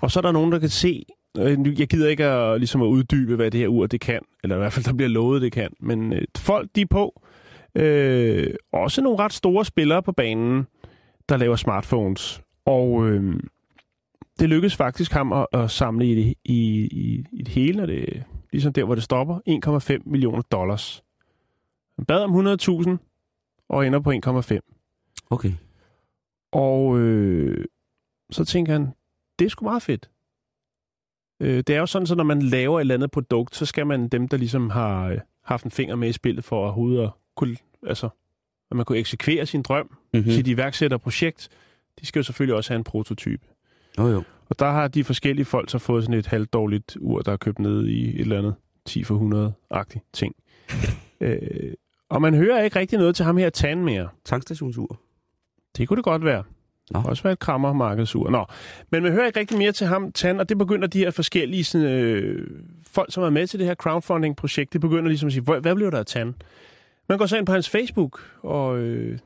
[0.01, 1.05] Og så er der nogen, der kan se,
[1.39, 4.57] øh, jeg gider ikke at, ligesom at uddybe, hvad det her ur det kan, eller
[4.57, 7.23] i hvert fald, der bliver lovet, det kan, men øh, folk, de er på.
[7.75, 10.67] Øh, også nogle ret store spillere på banen,
[11.29, 12.43] der laver smartphones.
[12.67, 13.41] Og øh,
[14.39, 17.89] det lykkedes faktisk ham at, at samle i det, i, i, i det hele, og
[17.89, 19.39] det ligesom der, hvor det stopper,
[19.99, 21.05] 1,5 millioner dollars.
[21.97, 22.97] Han bad om 100.000
[23.69, 25.27] og ender på 1,5.
[25.31, 25.53] Okay.
[26.53, 27.65] Og øh,
[28.31, 28.89] så tænker han,
[29.39, 30.11] det er sgu meget fedt.
[31.41, 33.87] Øh, det er jo sådan, så når man laver et eller andet produkt, så skal
[33.87, 37.57] man dem, der ligesom har øh, haft en finger med i spillet for at kunne,
[37.87, 38.09] altså,
[38.71, 40.29] at man kunne eksekvere sin drøm, Mm-hmm.
[40.29, 40.33] mm.
[40.33, 41.49] sit iværksætterprojekt,
[42.01, 43.47] de skal jo selvfølgelig også have en prototype.
[43.99, 44.23] Jo, jo.
[44.49, 47.59] Og der har de forskellige folk så fået sådan et halvdårligt ur, der er købt
[47.59, 50.35] ned i et eller andet 10 for 100-agtigt ting.
[51.21, 51.73] øh,
[52.09, 54.09] og man hører ikke rigtig noget til ham her Tan mere.
[54.25, 55.01] Tankstationsur.
[55.77, 56.43] Det kunne det godt være.
[56.91, 57.03] Nå.
[57.05, 58.31] Også være et krammermarkedsur.
[58.31, 58.47] Nå,
[58.91, 61.65] men man hører ikke rigtig mere til ham, Tan, og det begynder de her forskellige
[61.65, 62.49] sådan, øh,
[62.87, 65.75] folk, som er med til det her crowdfunding-projekt, det begynder ligesom at sige, hvad, hvad
[65.75, 66.35] blev der af Tan?
[67.09, 69.19] Man går så ind på hans Facebook, og øh,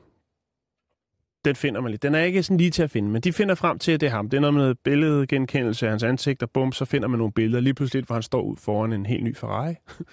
[1.47, 2.03] den finder man lidt.
[2.03, 4.07] Den er ikke sådan lige til at finde, men de finder frem til, at det
[4.07, 4.29] er ham.
[4.29, 7.33] Det er noget med noget billedgenkendelse af hans ansigt, og bum, så finder man nogle
[7.33, 7.61] billeder.
[7.61, 9.73] Lige pludselig, hvor han står ud foran en helt ny Ferrari.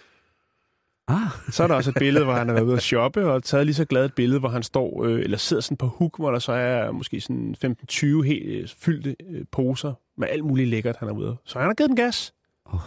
[1.09, 1.29] Ah.
[1.51, 3.67] Så er der også et billede, hvor han har været ude at shoppe, og taget
[3.67, 6.31] lige så glad et billede, hvor han står, øh, eller sidder sådan på hook, hvor
[6.31, 10.97] der så er måske sådan 15-20 helt øh, fyldte øh, poser med alt muligt lækkert,
[10.97, 11.37] han er ude.
[11.45, 12.35] Så han har givet den gas.
[12.67, 12.81] Oh.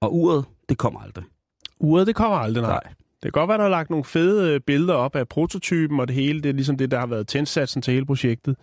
[0.00, 1.24] Og uret, det kommer aldrig.
[1.80, 2.80] Uret, det kommer aldrig, nej.
[2.84, 2.94] Nej.
[3.24, 6.08] Det kan godt være, der har lagt nogle fede øh, billeder op af prototypen og
[6.08, 6.40] det hele.
[6.40, 8.56] Det er ligesom det, der har været tændsatsen til hele projektet.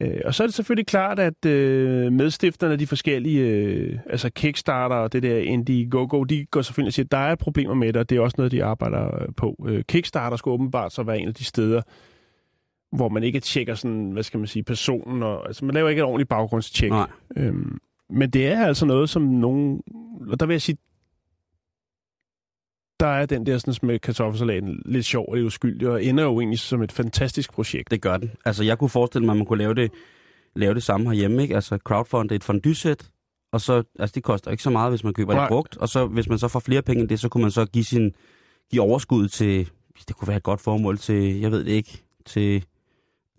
[0.00, 4.30] Øh, og så er det selvfølgelig klart, at øh, medstifterne af de forskellige, øh, altså
[4.30, 7.92] Kickstarter og det der Indiegogo, de går selvfølgelig og siger, at der er problemer med
[7.92, 9.66] det, og det er også noget, de arbejder på.
[9.68, 11.82] Øh, Kickstarter skal åbenbart så være en af de steder,
[12.96, 16.00] hvor man ikke tjekker sådan, hvad skal man sige, personen, og, altså man laver ikke
[16.00, 16.90] et ordentligt baggrundstjek.
[16.90, 17.10] Nej.
[17.36, 17.78] Øhm,
[18.10, 19.82] men det er altså noget, som nogen,
[20.30, 20.76] og der vil jeg sige,
[23.02, 26.40] der er den der sådan, med kartoffelsalaten lidt sjov og lidt uskyldig, og ender jo
[26.40, 27.90] egentlig som et fantastisk projekt.
[27.90, 28.30] Det gør den.
[28.44, 29.92] Altså, jeg kunne forestille mig, at man kunne lave det,
[30.56, 31.54] lave det samme herhjemme, ikke?
[31.54, 33.10] Altså, crowdfund et fondue-sæt,
[33.52, 35.42] og så, altså, det koster ikke så meget, hvis man køber Nej.
[35.42, 37.50] det brugt, og så, hvis man så får flere penge end det, så kunne man
[37.50, 38.14] så give sin,
[38.70, 39.70] give overskud til,
[40.08, 42.64] det kunne være et godt formål til, jeg ved det ikke, til,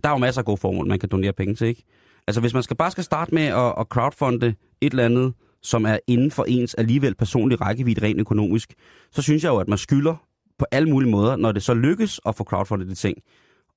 [0.03, 1.83] der er jo masser af gode formål, man kan donere penge til, ikke?
[2.27, 5.85] Altså, hvis man skal bare skal starte med at, at crowdfunde et eller andet, som
[5.85, 8.73] er inden for ens alligevel personlig rækkevidde rent økonomisk,
[9.11, 10.15] så synes jeg jo, at man skylder
[10.59, 13.17] på alle mulige måder, når det så lykkes at få crowdfundet de ting,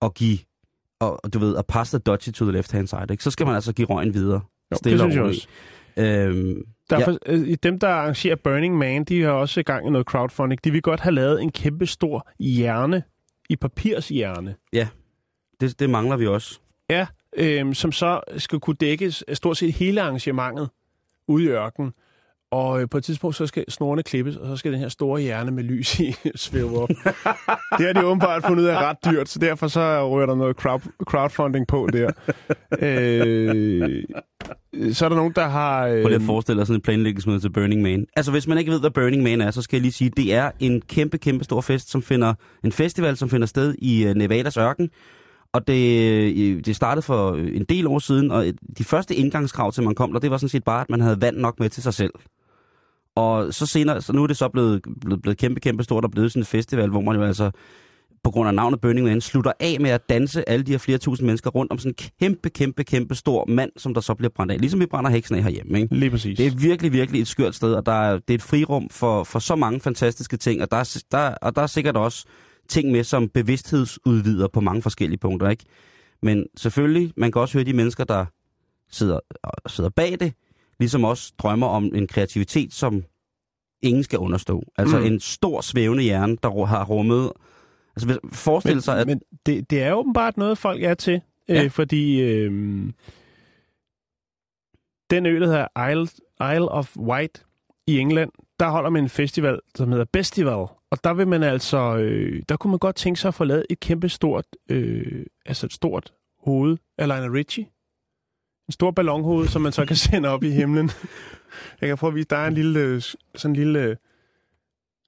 [0.00, 0.38] og give,
[1.00, 3.24] og, du ved, at passe the dodgy to the left hand side, ikke?
[3.24, 4.40] så skal man altså give røgen videre.
[4.72, 5.48] Jo, det synes jeg roligt.
[5.96, 7.32] Øhm, Derfor, ja.
[7.32, 10.64] øh, dem, der arrangerer Burning Man, de har også i gang i noget crowdfunding.
[10.64, 13.02] De vil godt have lavet en kæmpe stor hjerne,
[13.50, 14.54] i papirshjerne,
[15.60, 16.60] det, det mangler vi også.
[16.90, 20.68] ja, øh, som så skal kunne dække stort set hele arrangementet
[21.28, 21.92] ude i ørkenen.
[22.52, 25.20] Og øh, på et tidspunkt, så skal snorene klippes, og så skal den her store
[25.20, 26.88] hjerne med lys i svæve op.
[27.78, 30.56] det har de åbenbart fundet ud af ret dyrt, så derfor så rører der noget
[30.56, 32.10] crowd, crowdfunding på der.
[32.82, 34.04] øh,
[34.92, 35.86] så er der nogen, der har...
[35.86, 38.06] Øh, Prøv lige at forestille dig sådan et planlægningsmøde til Burning Man.
[38.16, 40.34] Altså, hvis man ikke ved, hvad Burning Man er, så skal jeg lige sige, det
[40.34, 42.34] er en kæmpe, kæmpe stor fest, som finder,
[42.64, 44.90] en festival, som finder sted i uh, Nevadas ørken.
[45.56, 48.44] Og det, øh, det startede for en del år siden, og
[48.78, 51.20] de første indgangskrav til, man kom der, det var sådan set bare, at man havde
[51.20, 52.12] vand nok med til sig selv.
[53.14, 56.10] Og så senere, så nu er det så blevet, blevet, blevet kæmpe, kæmpe stort og
[56.10, 57.50] blevet sådan en festival, hvor man jo altså
[58.24, 60.98] på grund af navnet Burning Man, slutter af med at danse alle de her flere
[60.98, 64.30] tusind mennesker rundt om sådan en kæmpe, kæmpe, kæmpe stor mand, som der så bliver
[64.36, 64.60] brændt af.
[64.60, 65.94] Ligesom vi brænder heksen af herhjemme, ikke?
[65.94, 66.38] Lige præcis.
[66.38, 69.24] Det er virkelig, virkelig et skørt sted, og der er, det er et frirum for,
[69.24, 72.26] for så mange fantastiske ting, og der, er, der, og der er sikkert også
[72.68, 75.64] ting med, som bevidsthedsudvider på mange forskellige punkter, ikke?
[76.22, 78.26] Men selvfølgelig, man kan også høre de mennesker, der
[78.90, 79.20] sidder,
[79.68, 80.32] sidder bag det,
[80.78, 83.04] ligesom også drømmer om en kreativitet, som
[83.82, 84.62] ingen skal understå.
[84.78, 85.04] Altså Mm.
[85.06, 87.32] en stor svævende hjerne, der har rummet...
[87.96, 89.06] Altså forestil sig, at...
[89.06, 91.54] Men det, det er åbenbart noget, folk er til, ja.
[91.54, 91.64] Ja.
[91.64, 92.52] øh, fordi øh,
[95.10, 96.08] den ø, der hedder Isle,
[96.54, 97.42] Isle of Wight
[97.86, 100.66] i England, der holder man en festival, som hedder Festival.
[100.90, 103.66] Og der vil man altså, øh, der kunne man godt tænke sig at få lavet
[103.70, 106.12] et kæmpe stort, øh, altså et stort
[106.44, 107.66] hoved af Lionel Richie.
[108.68, 110.90] En stor ballonhoved, som man så kan sende op i himlen.
[111.80, 113.02] Jeg kan prøve at vise, der er en lille, øh,
[113.34, 113.96] sådan en lille,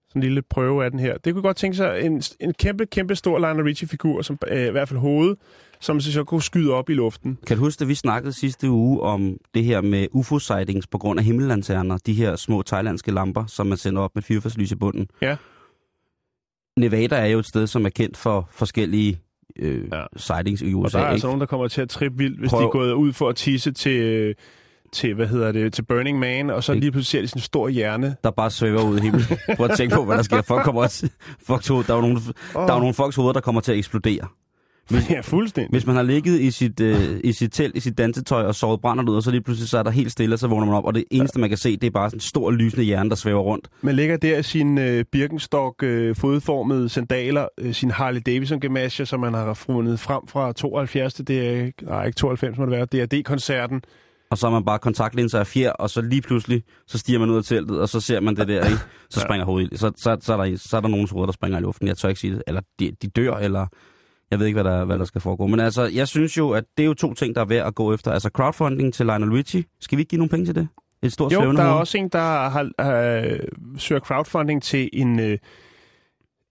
[0.09, 1.18] sådan en lille prøve af den her.
[1.18, 4.71] Det kunne godt tænke sig en, en kæmpe, kæmpe stor Lionel Richie-figur, som øh, i
[4.71, 5.37] hvert fald hoved,
[5.81, 7.38] som så kunne skyde op i luften.
[7.47, 11.18] Kan du huske, at vi snakkede sidste uge om det her med UFO-sightings på grund
[11.21, 15.09] af himmellanterner, de her små thailandske lamper, som man sender op med fyrfærdslys i bunden?
[15.23, 15.37] Ja.
[16.77, 19.21] Nevada er jo et sted, som er kendt for forskellige
[19.59, 20.05] øh, Ja.
[20.16, 20.99] sightings i Og USA.
[20.99, 21.12] der er ikke?
[21.12, 22.61] altså nogen, der kommer til at trippe vildt, hvis Prøv.
[22.61, 24.35] de er gået ud for at tisse til, øh,
[24.92, 27.42] til, hvad hedder det, til Burning Man, og så lige pludselig ser de sådan en
[27.42, 28.16] stor hjerne.
[28.24, 29.22] der bare svæver ud i himlen.
[29.57, 30.42] Prøv at tænke på, hvad der sker.
[30.42, 31.09] Folk kommer også,
[31.46, 32.20] folks hoved, der, er jo nogle,
[32.55, 34.27] der er nogle folks hoveder, der kommer til at eksplodere.
[34.88, 35.70] Hvis, Ja, fuldstændig.
[35.70, 38.81] hvis man har ligget i sit, øh, i sit telt, i sit dansetøj og sovet
[38.81, 40.74] brænder ud, og så lige pludselig så er der helt stille, og så vågner man
[40.74, 43.11] op, og det eneste, man kan se, det er bare sådan en stor lysende hjerne,
[43.11, 43.68] der svæver rundt.
[43.83, 49.07] Man ligger der i sin øh, Birkenstock øh, fodformede sandaler, øh, sin Harley Davidson gemasje,
[49.07, 52.72] som man har fundet frem fra 72 til det er, nej, ikke 92 må det
[52.72, 53.82] være, DRD-koncerten.
[54.31, 57.31] Og så har man bare kontaktlinser af fjer, og så lige pludselig, så stiger man
[57.31, 58.79] ud af teltet, og så ser man det der, ikke?
[59.11, 59.81] Så springer hovedet.
[59.81, 61.89] Så, så, så, er der, så er der nogens hoveder, der springer i luften.
[61.89, 62.43] Jeg tør ikke sige det.
[62.47, 63.66] Eller de, de dør, eller
[64.31, 65.47] jeg ved ikke, hvad der, hvad der skal foregå.
[65.47, 67.74] Men altså, jeg synes jo, at det er jo to ting, der er værd at
[67.74, 68.12] gå efter.
[68.12, 69.64] Altså crowdfunding til Lionel Richie.
[69.81, 70.68] Skal vi ikke give nogle penge til det?
[71.03, 73.41] Et stort Jo, der er også en, der har øh,
[73.76, 75.39] søger crowdfunding til en, øh,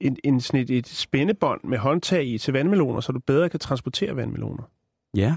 [0.01, 3.59] en, en sådan et, et spændebånd med håndtag i til vandmeloner, så du bedre kan
[3.59, 4.63] transportere vandmeloner.
[5.15, 5.35] Ja.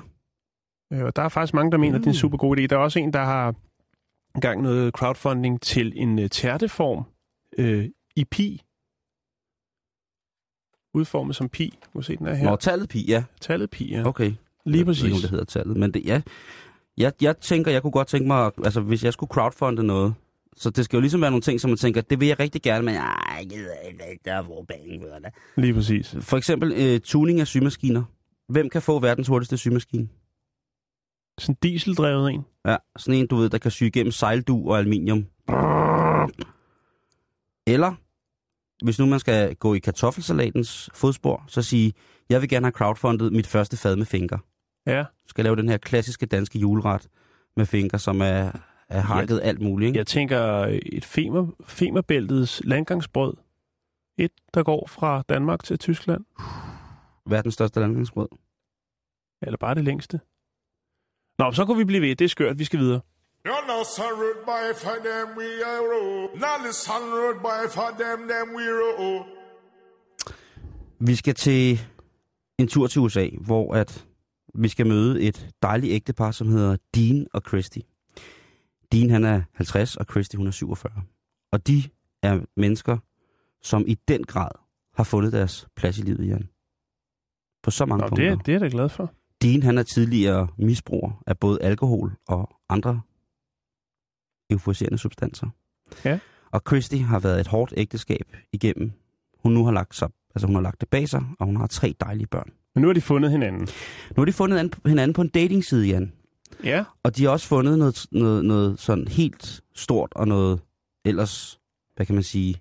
[0.93, 2.66] Øh, Og der er faktisk mange, der mener, at det er en super god idé.
[2.66, 3.55] Der er også en, der har
[4.41, 7.05] gang noget crowdfunding til en uh, tærteform
[7.59, 8.62] øh, i pi.
[10.95, 11.78] Udformet som pi.
[11.93, 12.51] Kan se, den er her.
[12.51, 13.24] Nå, tallet pi, ja.
[13.41, 14.07] Tallet pi, ja.
[14.07, 14.24] Okay.
[14.24, 15.05] Lige Jeg ved præcis.
[15.05, 16.22] ikke, om det hedder tallet, men det, ja.
[16.97, 20.14] Jeg, jeg tænker, jeg kunne godt tænke mig, altså hvis jeg skulle crowdfunde noget,
[20.57, 22.62] så det skal jo ligesom være nogle ting, som man tænker, det vil jeg rigtig
[22.62, 23.74] gerne, men jeg gider
[24.11, 25.32] ikke, der er hvor penge ved det.
[25.57, 26.16] Lige præcis.
[26.20, 28.03] For eksempel øh, tuning af symaskiner.
[28.49, 30.09] Hvem kan få verdens hurtigste symaskine?
[31.41, 32.45] Sådan en dieseldrevet en.
[32.66, 35.26] Ja, sådan en, du ved, der kan sy igennem sejldu og aluminium.
[37.66, 37.95] Eller,
[38.84, 41.93] hvis nu man skal gå i kartoffelsalatens fodspor, så sige,
[42.28, 44.38] jeg vil gerne have crowdfundet mit første fad med finker.
[44.86, 45.05] Ja.
[45.26, 47.09] Skal lave den her klassiske danske juleret
[47.57, 48.53] med finker, som er,
[48.88, 49.43] er hakket ja.
[49.43, 49.88] alt muligt.
[49.88, 49.99] Ikke?
[49.99, 53.34] Jeg tænker øh, et femer, femerbæltets landgangsbrød.
[54.18, 56.24] Et, der går fra Danmark til Tyskland.
[57.26, 58.28] Verdens største landgangsbrød.
[59.43, 60.20] Eller bare det længste.
[61.41, 62.16] Nå, så kunne vi blive ved.
[62.16, 62.59] Det er skørt.
[62.59, 63.01] Vi skal videre.
[63.49, 68.28] You're no sun road by for them we are the sun road by for them
[68.28, 69.24] them we road.
[70.99, 71.80] Vi skal til
[72.59, 74.07] en tur til USA, hvor at
[74.55, 77.78] vi skal møde et dejligt ægtepar, som hedder Dean og Christy.
[78.93, 80.93] Dean han er 50, og Christy hun er 47.
[81.53, 81.82] Og de
[82.22, 82.99] er mennesker,
[83.62, 84.51] som i den grad
[84.95, 86.49] har fundet deres plads i livet, Jan.
[87.62, 88.30] På så mange Nå, punkter.
[88.30, 89.12] det, det er jeg da glad for.
[89.43, 93.01] Dean han er tidligere misbruger af både alkohol og andre
[94.51, 95.49] euforiserende substanser.
[96.05, 96.18] Ja.
[96.51, 98.93] Og Christy har været et hårdt ægteskab igennem.
[99.38, 101.66] Hun nu har lagt sig, altså hun har lagt det bag sig, og hun har
[101.66, 102.53] tre dejlige børn.
[102.74, 103.61] Men nu har de fundet hinanden.
[104.16, 106.12] Nu har de fundet an- hinanden på en datingside, Jan.
[106.64, 106.84] Ja.
[107.03, 110.61] Og de har også fundet noget, noget, noget sådan helt stort og noget
[111.05, 111.61] ellers,
[111.97, 112.61] hvad kan man sige,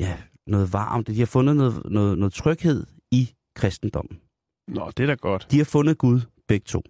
[0.00, 0.16] ja,
[0.46, 1.06] noget varmt.
[1.06, 4.18] De har fundet noget, noget, noget tryghed i kristendommen.
[4.68, 5.46] Nå, det er da godt.
[5.50, 6.82] De har fundet Gud begge to.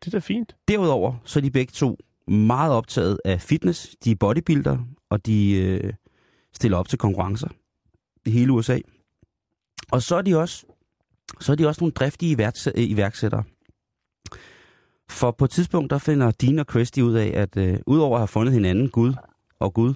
[0.00, 0.56] Det er da fint.
[0.68, 1.98] Derudover så er de begge to
[2.28, 3.96] meget optaget af fitness.
[4.04, 4.78] De er bodybuilder,
[5.10, 5.92] og de øh,
[6.52, 7.48] stiller op til konkurrencer
[8.26, 8.78] i hele USA.
[9.92, 10.66] Og så er de også,
[11.40, 13.44] så er de også nogle driftige iværks- øh, iværksættere.
[15.10, 18.20] For på et tidspunkt, der finder Dean og Christy ud af, at øh, udover at
[18.20, 19.14] have fundet hinanden, Gud
[19.58, 19.94] og Gud,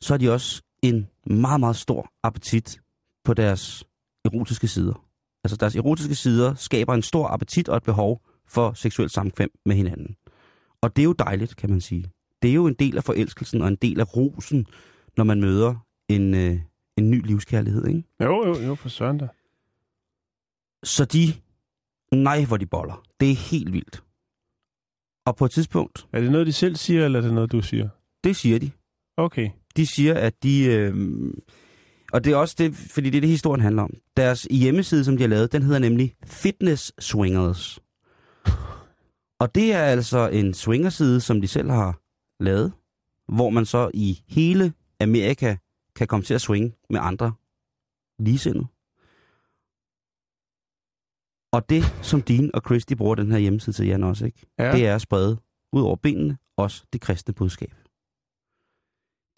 [0.00, 2.80] så har de også en meget, meget stor appetit
[3.24, 3.84] på deres
[4.24, 5.09] erotiske sider.
[5.44, 9.76] Altså deres erotiske sider skaber en stor appetit og et behov for seksuel samkvem med
[9.76, 10.16] hinanden.
[10.80, 12.04] Og det er jo dejligt, kan man sige.
[12.42, 14.66] Det er jo en del af forelskelsen og en del af rosen,
[15.16, 16.60] når man møder en, øh,
[16.96, 18.02] en ny livskærlighed, ikke?
[18.20, 19.28] Jo, jo, jo, for søren da.
[20.84, 21.32] Så de,
[22.16, 23.02] nej hvor de boller.
[23.20, 24.02] Det er helt vildt.
[25.26, 27.62] Og på et tidspunkt, Er det noget, de selv siger, eller er det noget, du
[27.62, 27.88] siger?
[28.24, 28.70] det siger de.
[29.16, 29.50] Okay.
[29.76, 30.64] De siger, at de...
[30.64, 30.94] Øh,
[32.12, 33.94] og det er også det, fordi det er det, historien handler om.
[34.16, 37.78] Deres hjemmeside, som de har lavet, den hedder nemlig Fitness Swingers.
[39.40, 42.00] Og det er altså en swingerside, som de selv har
[42.42, 42.72] lavet,
[43.28, 45.56] hvor man så i hele Amerika
[45.96, 47.32] kan komme til at swinge med andre
[48.18, 48.66] ligesindede.
[51.52, 54.46] Og det, som Dean og Christy bruger den her hjemmeside til, Jan også, ikke?
[54.58, 54.72] Ja.
[54.72, 55.38] det er at sprede
[55.72, 57.74] ud over benene også det kristne budskab.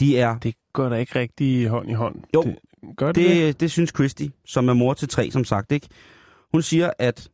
[0.03, 2.23] De er Det går da ikke rigtig hånd i hånd.
[2.35, 2.57] Jo, det,
[2.97, 3.37] gør det, det?
[3.37, 5.89] det, det synes Christy, som er mor til tre, som sagt, ikke?
[6.53, 7.29] Hun siger, at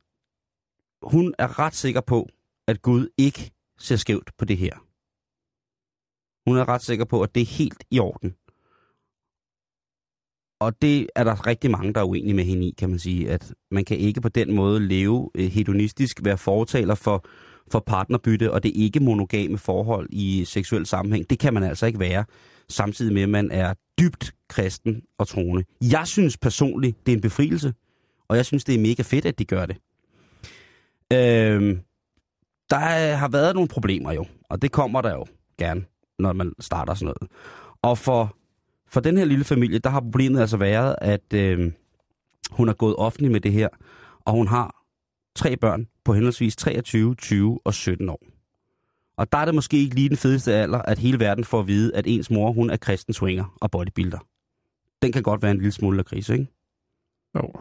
[1.03, 2.29] hun er ret sikker på,
[2.67, 4.75] at Gud ikke ser skævt på det her.
[6.51, 8.35] Hun er ret sikker på, at det er helt i orden.
[10.61, 13.31] Og det er der rigtig mange, der er uenige med hende i, kan man sige.
[13.31, 17.25] At man kan ikke på den måde leve øh, hedonistisk, være fortaler for,
[17.73, 21.31] for partnerbytte, og det ikke monogame forhold i seksuel sammenhæng.
[21.31, 22.25] Det kan man altså ikke være,
[22.71, 25.65] samtidig med, at man er dybt kristen og troende.
[25.83, 27.75] Jeg synes personligt, det er en befrielse,
[28.29, 29.77] og jeg synes, det er mega fedt, at de gør det.
[31.13, 31.81] Øhm,
[32.71, 32.79] der
[33.17, 35.27] har været nogle problemer jo, og det kommer der jo
[35.59, 35.85] gerne,
[36.19, 37.33] når man starter sådan noget.
[37.83, 38.37] Og for,
[38.89, 41.73] for den her lille familie, der har problemet altså været, at øh,
[42.51, 43.69] hun er gået offentlig med det her,
[44.21, 44.85] og hun har
[45.35, 48.38] tre børn på henholdsvis 23, 20 og 17 år.
[49.19, 51.67] Og der er det måske ikke lige den fedeste alder, at hele verden får at
[51.67, 54.19] vide, at ens mor, hun er kristen swinger og bodybuilder.
[55.03, 56.47] Den kan godt være en lille smule krise, ikke?
[57.37, 57.53] Jo.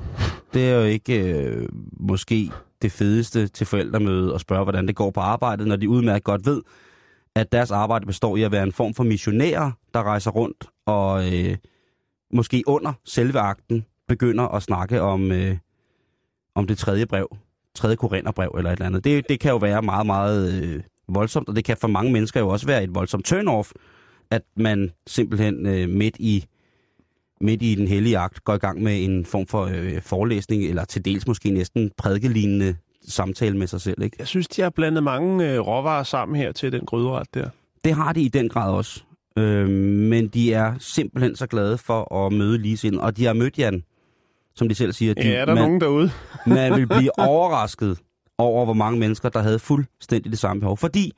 [0.54, 2.52] Det er jo ikke øh, måske
[2.82, 6.46] det fedeste til forældremøde at spørge, hvordan det går på arbejdet, når de udmærket godt
[6.46, 6.62] ved,
[7.36, 11.34] at deres arbejde består i at være en form for missionærer, der rejser rundt og
[11.34, 11.58] øh,
[12.34, 15.58] måske under selve akten begynder at snakke om, øh,
[16.56, 17.38] om det tredje brev,
[17.76, 19.04] tredje korintherbrev eller et eller andet.
[19.04, 22.40] Det, det kan jo være meget, meget øh, voldsomt, og det kan for mange mennesker
[22.40, 23.72] jo også være et voldsomt turn-off,
[24.32, 26.46] at man simpelthen øh, midt i
[27.42, 30.86] midt i den hellige akt går i gang med en form for øh, forelæsning, eller
[30.86, 32.76] til dels måske næsten prædikelignende
[33.08, 34.02] samtale med sig selv.
[34.04, 34.16] Ikke?
[34.20, 37.50] Jeg synes, de har blandet mange øh, råvarer sammen her til den gryderet der.
[37.84, 39.04] Det har de i den grad også.
[39.38, 39.70] Øh,
[40.10, 43.04] men de er simpelthen så glade for at møde ligesindede.
[43.04, 43.84] Og de har mødt Jan,
[44.56, 45.14] som de selv siger.
[45.14, 46.12] De, Ja, er der man, nogen derude?
[46.48, 47.98] man vil blive overrasket
[48.38, 50.78] over, hvor mange mennesker, der havde fuldstændig det samme behov.
[50.78, 51.12] Fordi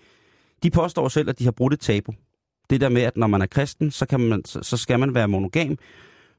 [0.64, 2.14] de påstår selv, at de har brudt et tabu.
[2.70, 5.28] Det der med, at når man er kristen, så, kan man, så skal man være
[5.28, 5.78] monogam.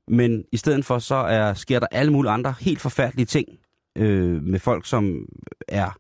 [0.08, 3.48] Men i stedet for, så er, sker der alle mulige andre helt forfærdelige ting
[3.98, 5.26] øh, med folk, som
[5.68, 5.96] er...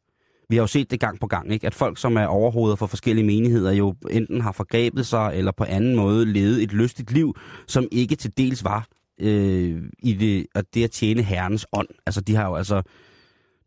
[0.48, 1.66] Vi har jo set det gang på gang, ikke?
[1.66, 5.64] at folk, som er overhovedet for forskellige menigheder, jo enten har forgrebet sig, eller på
[5.64, 8.86] anden måde levet et lystigt liv, som ikke til dels var
[9.20, 11.88] øh, i det, at det at tjene herrens ånd.
[12.06, 12.82] Altså, de har jo altså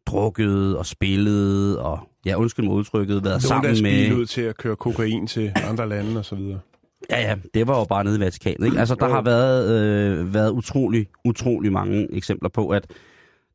[0.06, 4.18] drukket og spillet, og ja, undskyld mig udtrykket, været Nogen, sammen med...
[4.18, 6.60] ud til at køre kokain til andre lande og så videre.
[7.10, 8.66] Ja, ja, det var jo bare nede i Vatikanet.
[8.66, 8.80] Ikke?
[8.80, 12.88] Altså, der har været, øh, været utrolig, utrolig mange eksempler på, at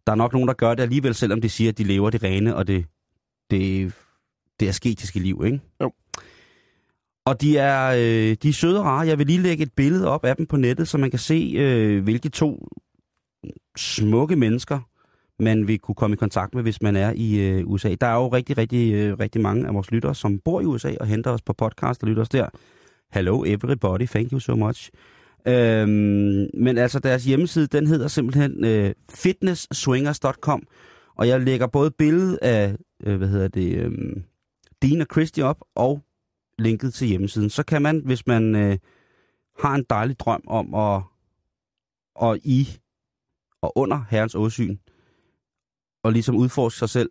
[0.06, 2.22] der er nok nogen, der gør det alligevel, selvom de siger, at de lever det
[2.22, 2.84] rene og det,
[3.50, 3.92] det,
[4.60, 5.42] det asketiske liv.
[5.46, 5.60] Ikke?
[5.82, 5.92] Jo.
[7.26, 9.06] Og de er, øh, de er søde og rare.
[9.06, 11.54] Jeg vil lige lægge et billede op af dem på nettet, så man kan se,
[11.56, 12.68] øh, hvilke to
[13.76, 14.80] smukke mennesker,
[15.38, 17.94] man vil kunne komme i kontakt med, hvis man er i øh, USA.
[18.00, 20.94] Der er jo rigtig, rigtig, øh, rigtig mange af vores lyttere, som bor i USA
[21.00, 22.48] og henter os på podcast og lytter os der.
[23.12, 24.90] Hello everybody, thank you so much.
[25.46, 30.62] Øhm, men altså deres hjemmeside, den hedder simpelthen øh, fitnessswingers.com,
[31.16, 32.76] og jeg lægger både billedet af,
[33.06, 33.92] øh, hvad hedder det, øh,
[34.82, 36.00] Dean og Christy op, og
[36.58, 37.50] linket til hjemmesiden.
[37.50, 38.78] Så kan man, hvis man øh,
[39.58, 41.02] har en dejlig drøm om at,
[42.14, 42.68] og i
[43.62, 44.76] og under herrens åsyn,
[46.08, 47.10] og ligesom udforske sig selv,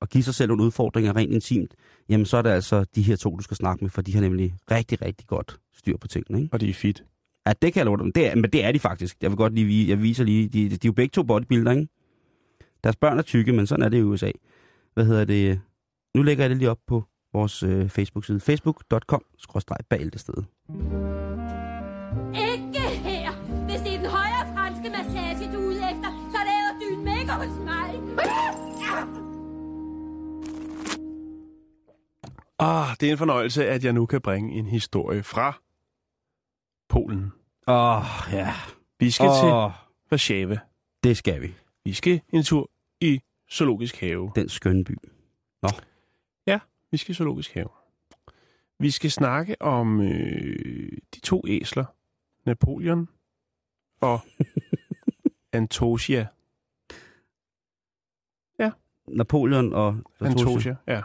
[0.00, 1.74] og give sig selv nogle udfordringer rent intimt,
[2.08, 4.20] jamen så er det altså de her to, du skal snakke med, for de har
[4.20, 6.42] nemlig rigtig, rigtig godt styr på tingene.
[6.42, 6.54] Ikke?
[6.54, 7.04] Og de er fit.
[7.46, 8.14] Ja, det kan jeg love dig.
[8.14, 9.16] Det er, men det er de faktisk.
[9.22, 11.72] Jeg vil godt lige vise, jeg viser lige, de, de, er jo begge to bodybuilder,
[11.72, 11.88] ikke?
[12.84, 14.30] Deres børn er tykke, men sådan er det i USA.
[14.94, 15.60] Hvad hedder det?
[16.14, 18.40] Nu lægger jeg det lige op på vores øh, Facebook-side.
[18.40, 20.34] facebook.com-bæltested.
[20.68, 21.13] Ikke
[32.64, 35.60] Ah, det er en fornøjelse, at jeg nu kan bringe en historie fra
[36.88, 37.32] Polen.
[37.66, 38.52] Åh, oh, ja.
[38.98, 39.34] Vi skal Åh.
[39.40, 40.58] til Warszawa.
[41.04, 41.54] Det skal vi.
[41.84, 43.20] Vi skal en tur i
[43.52, 44.32] Zoologisk Have.
[44.34, 44.96] Den skønne by.
[45.62, 45.68] Nå.
[46.46, 46.58] Ja,
[46.90, 47.68] vi skal i Zoologisk Have.
[48.78, 51.84] Vi skal snakke om øh, de to æsler,
[52.46, 53.08] Napoleon
[54.00, 54.20] og
[55.52, 56.26] Antosia.
[59.08, 59.96] Napoleon og...
[60.20, 61.02] Antosia, ja.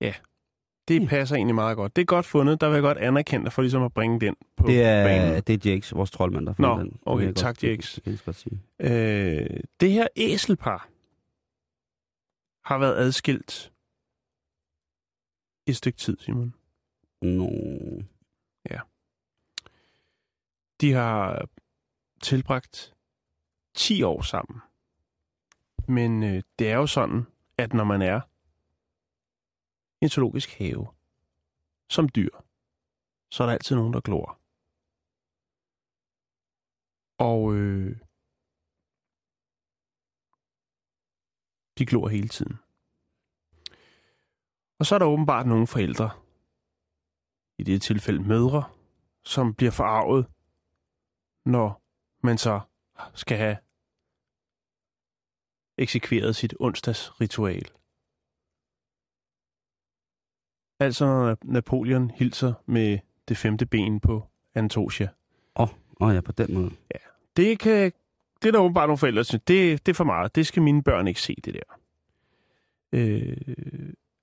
[0.00, 0.14] Ja,
[0.88, 1.96] det passer egentlig meget godt.
[1.96, 2.60] Det er godt fundet.
[2.60, 5.42] Der vil jeg godt anerkende dig for ligesom at bringe den på Det er, banen.
[5.42, 6.92] det er Jakes, vores troldmand, der har Nå, fundet den.
[6.92, 8.00] Det okay, jeg tak, godt, Jakes.
[8.04, 8.58] Det, det.
[8.80, 10.88] Øh, det her æselpar
[12.64, 13.72] har været adskilt
[15.66, 16.54] et stykke tid, Simon.
[17.22, 17.50] Nå.
[18.70, 18.80] Ja.
[20.80, 21.48] De har
[22.22, 22.94] tilbragt
[23.74, 24.60] 10 år sammen.
[25.88, 27.26] Men øh, det er jo sådan,
[27.58, 28.20] at når man er
[30.00, 30.86] i en zoologisk have
[31.90, 32.30] som dyr,
[33.30, 34.40] så er der altid nogen, der glor.
[37.18, 37.96] Og øh,
[41.78, 42.58] de glor hele tiden.
[44.78, 46.10] Og så er der åbenbart nogle forældre,
[47.58, 48.64] i det tilfælde mødre,
[49.24, 50.26] som bliver forarvet,
[51.44, 51.82] når
[52.22, 52.60] man så
[53.14, 53.56] skal have
[55.78, 57.77] eksekveret sit onsdagsritual.
[60.80, 62.98] Altså når Napoleon hilser med
[63.28, 65.08] det femte ben på Antosia.
[65.56, 65.68] Åh, oh,
[66.00, 66.70] oh ja, på den måde.
[66.94, 66.98] Ja.
[67.36, 67.92] Det, kan,
[68.42, 70.34] det er der åbenbart nogle forældre, synes, det, det er for meget.
[70.34, 71.78] Det skal mine børn ikke se, det der.
[72.92, 73.36] Øh,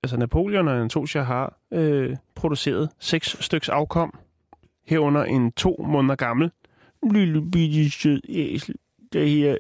[0.04, 4.20] altså Napoleon og Antosia har øh, produceret seks styks afkom.
[4.88, 6.52] Herunder en to måneder gammel
[7.14, 8.76] lille bitte sød æsel,
[9.14, 9.58] der her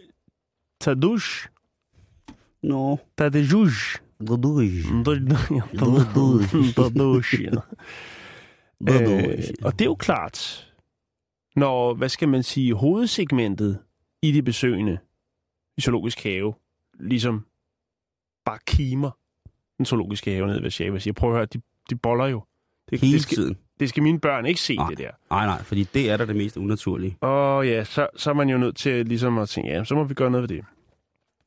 [0.80, 1.48] Tadush.
[2.64, 3.00] Nå.
[3.18, 3.50] Tadush.
[3.50, 4.05] Tadush.
[6.76, 7.42] Tadush.
[8.88, 9.02] ja.
[9.02, 10.68] Øh, og det er jo klart,
[11.56, 13.80] når, hvad skal man sige, hovedsegmentet
[14.22, 14.98] i de besøgende
[15.78, 16.54] i zoologisk have,
[17.00, 17.46] ligesom
[18.46, 19.12] bare kimer
[19.78, 21.00] den zoologiske have nede ved Warszawa.
[21.06, 22.44] Jeg prøver at høre, de, de boller jo.
[22.90, 23.58] Det, Hele det skal, tiden.
[23.80, 24.90] Det skal mine børn ikke se, Nej.
[24.90, 25.12] det der.
[25.30, 27.18] Nej, nej, fordi det er da det mest unaturlige.
[27.22, 30.04] Og ja, så, så er man jo nødt til ligesom at tænke, ja, så må
[30.04, 30.66] vi gøre noget ved det.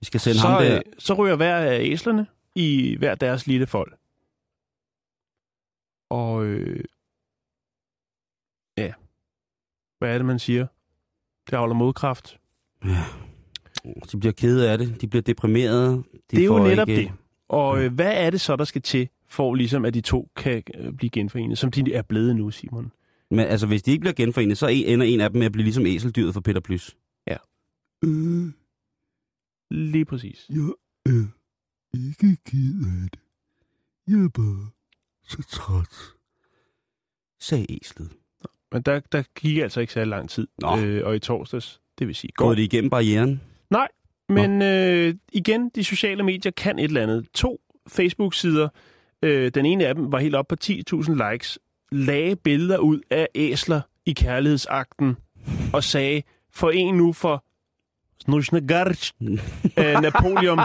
[0.00, 0.76] Vi skal sende så, ham der...
[0.76, 2.26] øh, så ryger hver af æslerne
[2.58, 3.98] i hver deres lille folk.
[6.10, 6.84] Og øh,
[8.78, 8.92] ja,
[9.98, 10.66] hvad er det, man siger?
[11.50, 12.38] Det avler modkraft.
[12.84, 13.04] Ja.
[13.84, 15.90] Oh, de bliver kede af det, de bliver deprimerede.
[15.90, 17.02] De det er jo netop ikke...
[17.02, 17.12] det.
[17.48, 20.62] Og øh, hvad er det så, der skal til, for ligesom at de to kan
[20.74, 22.92] øh, blive genforenet, som de er blevet nu, Simon?
[23.30, 25.64] Men altså, hvis de ikke bliver genforenet, så ender en af dem med at blive
[25.64, 26.96] ligesom æseldyret for Peter Plys.
[27.26, 27.36] Ja.
[28.04, 28.52] Øh.
[29.70, 30.50] Lige præcis.
[30.50, 30.68] Ja,
[31.08, 31.24] øh
[31.94, 33.20] ikke ked af det.
[34.08, 34.70] Jeg er bare
[35.28, 36.14] så træt.
[37.40, 38.12] Sagde æslet.
[38.72, 40.48] Men der, der gik altså ikke særlig lang tid.
[40.58, 40.78] Nå.
[40.78, 42.54] Øh, og i torsdags, det vil sige går.
[42.54, 43.40] Det igennem barrieren?
[43.70, 43.88] Nej,
[44.28, 47.26] men øh, igen, de sociale medier kan et eller andet.
[47.34, 48.68] To Facebook-sider,
[49.22, 51.58] øh, den ene af dem var helt op på 10.000 likes,
[51.92, 55.16] lagde billeder ud af æsler i kærlighedsakten
[55.72, 56.22] og sagde,
[56.52, 57.44] for en nu for
[58.22, 59.12] Snusnegarch,
[59.78, 60.58] øh, Napoleon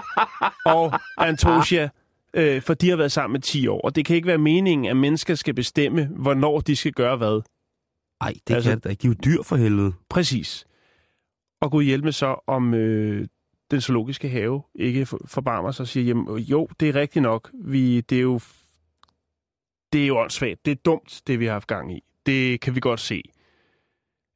[0.65, 1.89] og Antosia,
[2.33, 3.81] øh, for de har været sammen i 10 år.
[3.81, 7.41] Og det kan ikke være meningen, at mennesker skal bestemme, hvornår de skal gøre hvad.
[8.23, 9.93] Nej, det Altså- kan det da jo dyr for helvede.
[10.09, 10.65] Præcis.
[11.61, 13.27] Og Gud hjælpe så, om øh,
[13.71, 17.49] den zoologiske have ikke for- forbarmer sig og siger, jamen, jo, det er rigtigt nok.
[17.53, 18.39] Vi, det er jo
[19.93, 20.65] det er jo åndssvagt.
[20.65, 22.03] Det er dumt, det vi har haft gang i.
[22.25, 23.21] Det kan vi godt se.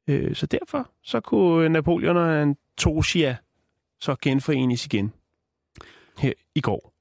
[0.08, 3.36] Øh, så derfor så kunne Napoleon og Antosia
[4.00, 5.12] så genforenes igen
[6.18, 6.92] her i går.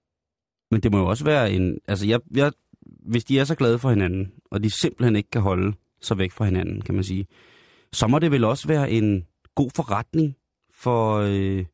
[0.72, 1.80] Men det må jo også være en...
[1.88, 2.52] Altså, jeg, jeg,
[2.82, 6.32] hvis de er så glade for hinanden, og de simpelthen ikke kan holde sig væk
[6.32, 7.28] fra hinanden, kan man sige,
[7.94, 10.36] så må det vel også være en god forretning
[10.72, 11.66] for, øh,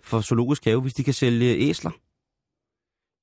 [0.00, 1.90] for zoologisk have, hvis de kan sælge æsler.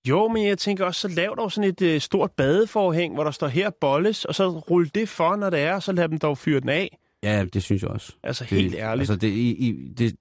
[0.07, 3.31] Jo, men jeg tænker også, så lav dog sådan et øh, stort badeforhæng, hvor der
[3.31, 6.19] står her bolles, og så rulle det for, når det er, og så lad dem
[6.19, 6.97] dog fyre den af.
[7.25, 8.13] Ja, det synes jeg også.
[8.23, 9.09] Altså det, helt ærligt.
[9.09, 10.15] Altså, det, i, i, det,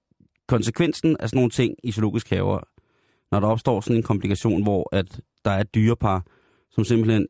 [0.49, 2.61] konsekvensen af sådan nogle ting i zoologisk haver,
[3.33, 6.27] når der opstår sådan en komplikation, hvor at der er et dyrepar,
[6.71, 7.27] som simpelthen,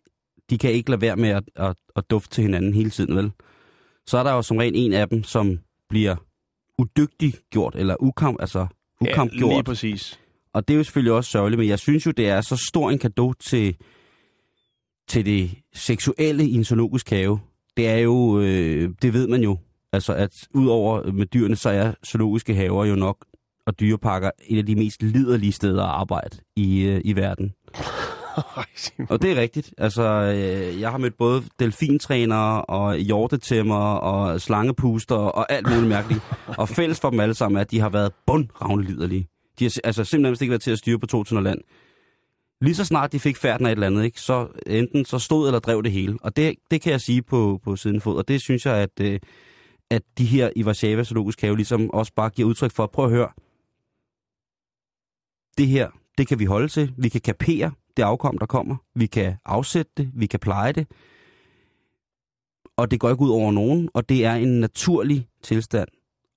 [0.51, 3.33] de kan ikke lade være med at, at, at dufte til hinanden hele tiden, vel?
[4.07, 5.59] Så er der jo som regel en af dem, som
[5.89, 6.17] bliver
[6.79, 8.67] udygtiggjort, eller ukamp, altså
[9.05, 10.21] ja, lige præcis.
[10.53, 12.91] Og det er jo selvfølgelig også sørgeligt, men jeg synes jo, det er så stor
[12.91, 13.77] en gave til,
[15.09, 17.41] til det seksuelle i en zoologisk have.
[17.77, 19.59] Det er jo, øh, det ved man jo,
[19.93, 23.27] altså at udover med dyrene, så er zoologiske haver jo nok,
[23.67, 27.53] og dyreparker, et af de mest liderlige steder at arbejde i, øh, i verden.
[29.11, 29.75] Og det er rigtigt.
[29.79, 36.21] Altså, øh, jeg har mødt både delfintrænere og hjortetæmmer og slangepuster og alt muligt mærkeligt.
[36.59, 39.29] og fælles for dem alle sammen er, at de har været bundravne liderlige.
[39.59, 41.59] De har altså simpelthen ikke været til at styre på to land.
[42.65, 45.47] Lige så snart de fik færden af et eller andet, ikke, så enten så stod
[45.47, 46.19] eller drev det hele.
[46.21, 48.17] Og det, det kan jeg sige på, på siden fod.
[48.17, 49.21] Og det synes jeg, at, øh,
[49.91, 53.11] at de her i Varsava Zoologisk Have ligesom også bare giver udtryk for, prøv at
[53.11, 53.29] høre,
[55.59, 56.95] det her, det kan vi holde til.
[56.97, 58.77] Vi kan kapere det afkom, der kommer.
[58.95, 60.11] Vi kan afsætte det.
[60.15, 60.87] Vi kan pleje det.
[62.77, 65.89] Og det går ikke ud over nogen, og det er en naturlig tilstand.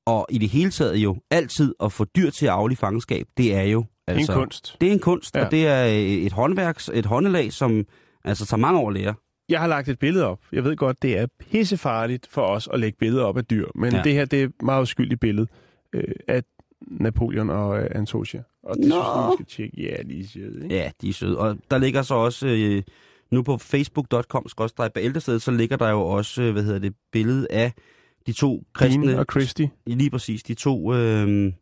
[0.06, 3.56] Og i det hele taget jo, altid at få dyr til at aflige fangenskab, det
[3.56, 3.86] er jo...
[4.08, 4.78] Altså, en kunst.
[4.82, 5.46] Det er en kunst, Ja.
[5.46, 5.84] og det er
[6.26, 7.86] et håndværks, et håndelag, som
[8.24, 9.14] altså tager mange år at lære.
[9.50, 10.40] Jeg har lagt et billede op.
[10.52, 13.94] Jeg ved godt, det er pissefarligt for os at lægge billeder op af dyr, men
[13.94, 14.02] ja.
[14.04, 15.48] Det her det er et meget uskyldigt billede
[15.94, 16.44] øh, af
[16.88, 18.44] Napoleon og øh, Antosia.
[18.64, 18.96] Og det Nå.
[18.96, 19.82] synes jeg, skal tjekke.
[19.82, 20.76] Ja, lige søde, ikke?
[20.76, 21.38] Ja, de er søde.
[21.38, 22.84] Og der ligger så også, øh,
[23.32, 24.46] nu på facebook.com
[24.94, 27.72] bæltestedet, så ligger der jo også, øh, hvad hedder det, billede af
[28.28, 29.08] de to kristne...
[29.08, 29.66] Dean og Christy.
[29.88, 31.54] Lige præcis, de to, øh,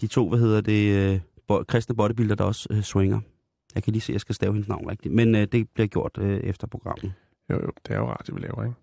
[0.00, 3.20] de to, hvad hedder det, øh, bo- kristne bodybuilder, der også øh, swinger.
[3.74, 5.14] Jeg kan lige se, at jeg skal stave hendes navn rigtigt.
[5.14, 7.12] Men øh, det bliver gjort øh, efter programmet.
[7.50, 8.76] Jo, jo, det er jo radio, vi laver, ikke?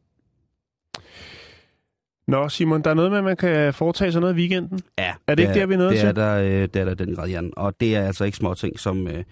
[2.28, 4.80] Nå, Simon, der er noget med, at man kan foretage sig noget i weekenden.
[4.98, 5.14] Ja.
[5.28, 6.08] Er det ikke der, vi er nået det til?
[6.08, 7.54] Er der, øh, det er der den grad, Jan.
[7.58, 9.24] Og det er altså ikke små ting, som øh,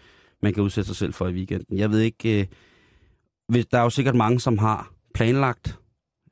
[0.44, 1.78] man kan udsætte sig selv for i weekenden.
[1.78, 2.46] Jeg ved ikke, øh,
[3.48, 5.80] hvis, der er jo sikkert mange, som har planlagt,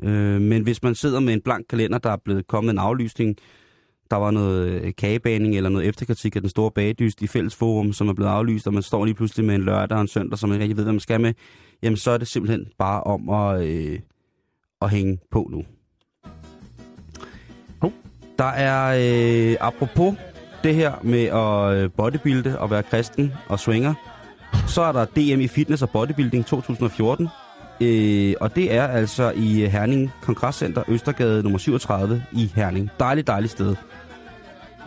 [0.03, 3.37] øh, men hvis man sidder med en blank kalender, der er blevet kommet en aflysning,
[4.11, 8.07] der var noget øh, kagebaning eller noget efterkritik af den store bagedyst i fællesforum, som
[8.07, 10.49] er blevet aflyst, og man står lige pludselig med en lørdag og en søndag, som
[10.49, 11.33] man ikke rigtig ved, hvad man skal med,
[11.83, 13.99] jamen så er det simpelthen bare om at, øh,
[14.81, 15.63] at hænge på nu.
[17.81, 17.93] Hov.
[18.39, 18.95] Der er,
[19.51, 20.15] øh, apropos
[20.63, 23.93] det her med at øh, bodybuilde og være kristen og swinger,
[24.67, 27.27] så er der DM i fitness og bodybuilding 2014.
[27.81, 32.89] Øh, og det er altså i Herning Kongresscenter, Østergade nummer 37 i Herning.
[32.99, 33.75] Dejligt, dejligt sted.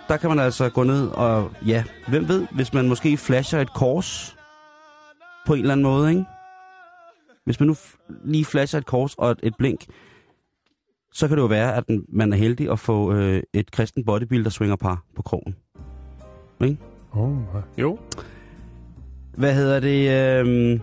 [0.09, 3.73] Der kan man altså gå ned og, ja, hvem ved, hvis man måske flasher et
[3.75, 4.37] kors
[5.47, 6.25] på en eller anden måde, ikke?
[7.45, 9.85] Hvis man nu f- lige flasher et kors og et, et blink,
[11.13, 14.51] så kan det jo være, at man er heldig at få øh, et kristen bodybuilder
[14.51, 15.57] swingerpar på krogen.
[17.13, 17.37] Oh,
[17.79, 17.99] jo.
[19.37, 20.11] Hvad hedder det?
[20.47, 20.81] Øh,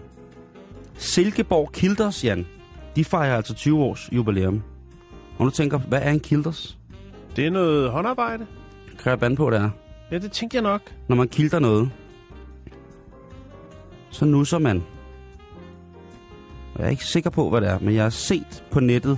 [0.96, 2.48] Silkeborg Kilders, Jan.
[2.96, 4.64] De fejrer altså 20 års jubilæum.
[5.40, 6.78] Og du tænker, hvad er en kilders?
[7.36, 8.48] Det er noget håndarbejde.
[9.06, 9.70] Jeg bande på, det er?
[10.12, 10.82] Ja, det tænkte jeg nok.
[11.08, 11.90] Når man kilder noget,
[14.10, 14.84] så nusser man.
[16.74, 19.18] Og Jeg er ikke sikker på, hvad det er, men jeg har set på nettet.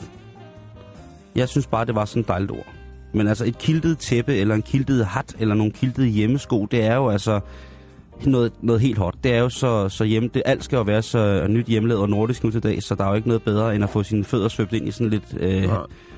[1.35, 2.67] Jeg synes bare, det var sådan et dejligt ord.
[3.13, 6.95] Men altså et kiltet tæppe, eller en kiltet hat, eller nogle kiltede hjemmesko, det er
[6.95, 7.39] jo altså
[8.25, 9.15] noget, noget helt hot.
[9.23, 10.29] Det er jo så, så hjemme.
[10.33, 13.03] Det, alt skal jo være så nyt hjemmelavet og nordisk nu til dag, så der
[13.03, 15.37] er jo ikke noget bedre, end at få sine fødder svøbt ind i sådan lidt
[15.39, 15.69] øh,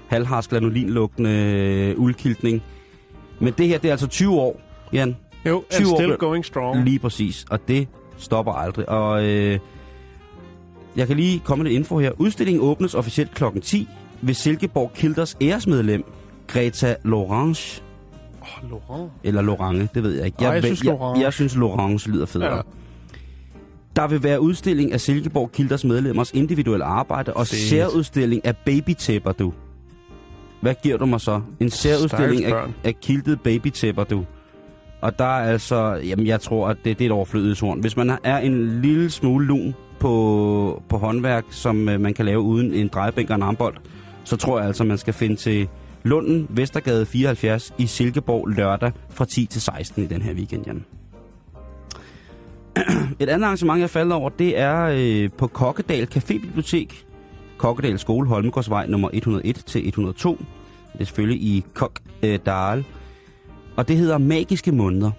[0.07, 2.63] halvharsk lanolinlugtende øh, uldkiltning.
[3.39, 4.61] Men det her, det er altså 20 år,
[4.93, 5.15] Jan.
[5.45, 6.83] Jo, 20 and år still blev- going strong.
[6.83, 8.89] Lige præcis, og det stopper aldrig.
[8.89, 9.59] Og øh,
[10.95, 12.11] jeg kan lige komme med lidt info her.
[12.17, 13.43] Udstillingen åbnes officielt kl.
[13.63, 13.87] 10
[14.21, 16.03] ved Silkeborg Kilders æresmedlem,
[16.47, 17.81] Greta Lorange.
[18.41, 19.11] Oh, Laurent.
[19.23, 20.45] Eller Lorange, det ved jeg ikke.
[20.45, 21.21] Ej, jeg synes, jeg, Lorange.
[21.23, 22.55] jeg synes Lorange lyder federe.
[22.55, 22.61] Ja.
[23.95, 27.61] Der vil være udstilling af Silkeborg Kilders medlemmers individuelle arbejde og Fedt.
[27.61, 29.53] særudstilling af babytæpper, du.
[30.65, 31.41] Hvad giver du mig så?
[31.59, 34.25] En særudstilling af, af kiltede babytæpper, du.
[35.01, 37.79] Og der er altså, jamen jeg tror, at det, det er et overflødighedshorn.
[37.79, 42.41] Hvis man er en lille smule lun på, på håndværk, som øh, man kan lave
[42.41, 43.75] uden en drejebænk og en armbold,
[44.23, 45.67] så tror jeg altså, man skal finde til
[46.03, 50.85] Lunden, Vestergade 74 i Silkeborg lørdag fra 10 til 16 i den her weekend, Jan.
[53.19, 57.04] Et andet arrangement, jeg faldt over, det er øh, på Kokkedal Cafébibliotek.
[57.57, 60.37] Kokkedal Skole, Holmegårdsvej nummer 101 til 102.
[60.93, 62.85] Det er selvfølgelig i Kokkedal.
[63.75, 65.11] Og det hedder Magiske Måneder.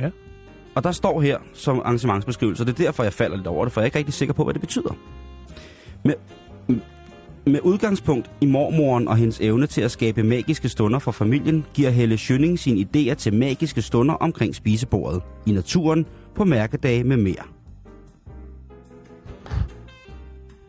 [0.00, 0.10] Ja.
[0.74, 3.72] Og der står her som arrangementsbeskrivelse, og det er derfor, jeg falder lidt over det,
[3.72, 4.96] for jeg er ikke rigtig sikker på, hvad det betyder.
[6.04, 6.14] Med,
[7.46, 11.90] med udgangspunkt i mormoren og hendes evne til at skabe magiske stunder for familien, giver
[11.90, 17.55] Helle Schønning sine idéer til magiske stunder omkring spisebordet, i naturen, på mærkedage med mere.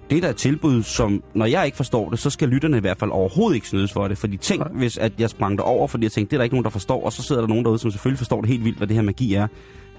[0.09, 2.79] Det er da et tilbud, som, når jeg ikke forstår det, så skal lytterne i
[2.79, 4.17] hvert fald overhovedet ikke snydes for det.
[4.17, 6.63] Fordi tænk, hvis at jeg sprang over, fordi jeg tænkte, det er der ikke nogen,
[6.63, 8.87] der forstår, og så sidder der nogen derude, som selvfølgelig forstår det helt vildt, hvad
[8.87, 9.47] det her magi er.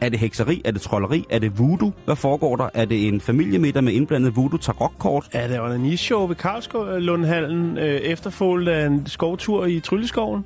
[0.00, 0.62] Er det hekseri?
[0.64, 1.24] Er det trolleri?
[1.30, 1.92] Er det voodoo?
[2.04, 2.68] Hvad foregår der?
[2.74, 5.28] Er det en familiemiddag med indblandet voodoo tarotkort?
[5.32, 10.44] Er det onanishow ved Karlslundhallen, øh, efterfulgt af en skovtur i Trylleskoven?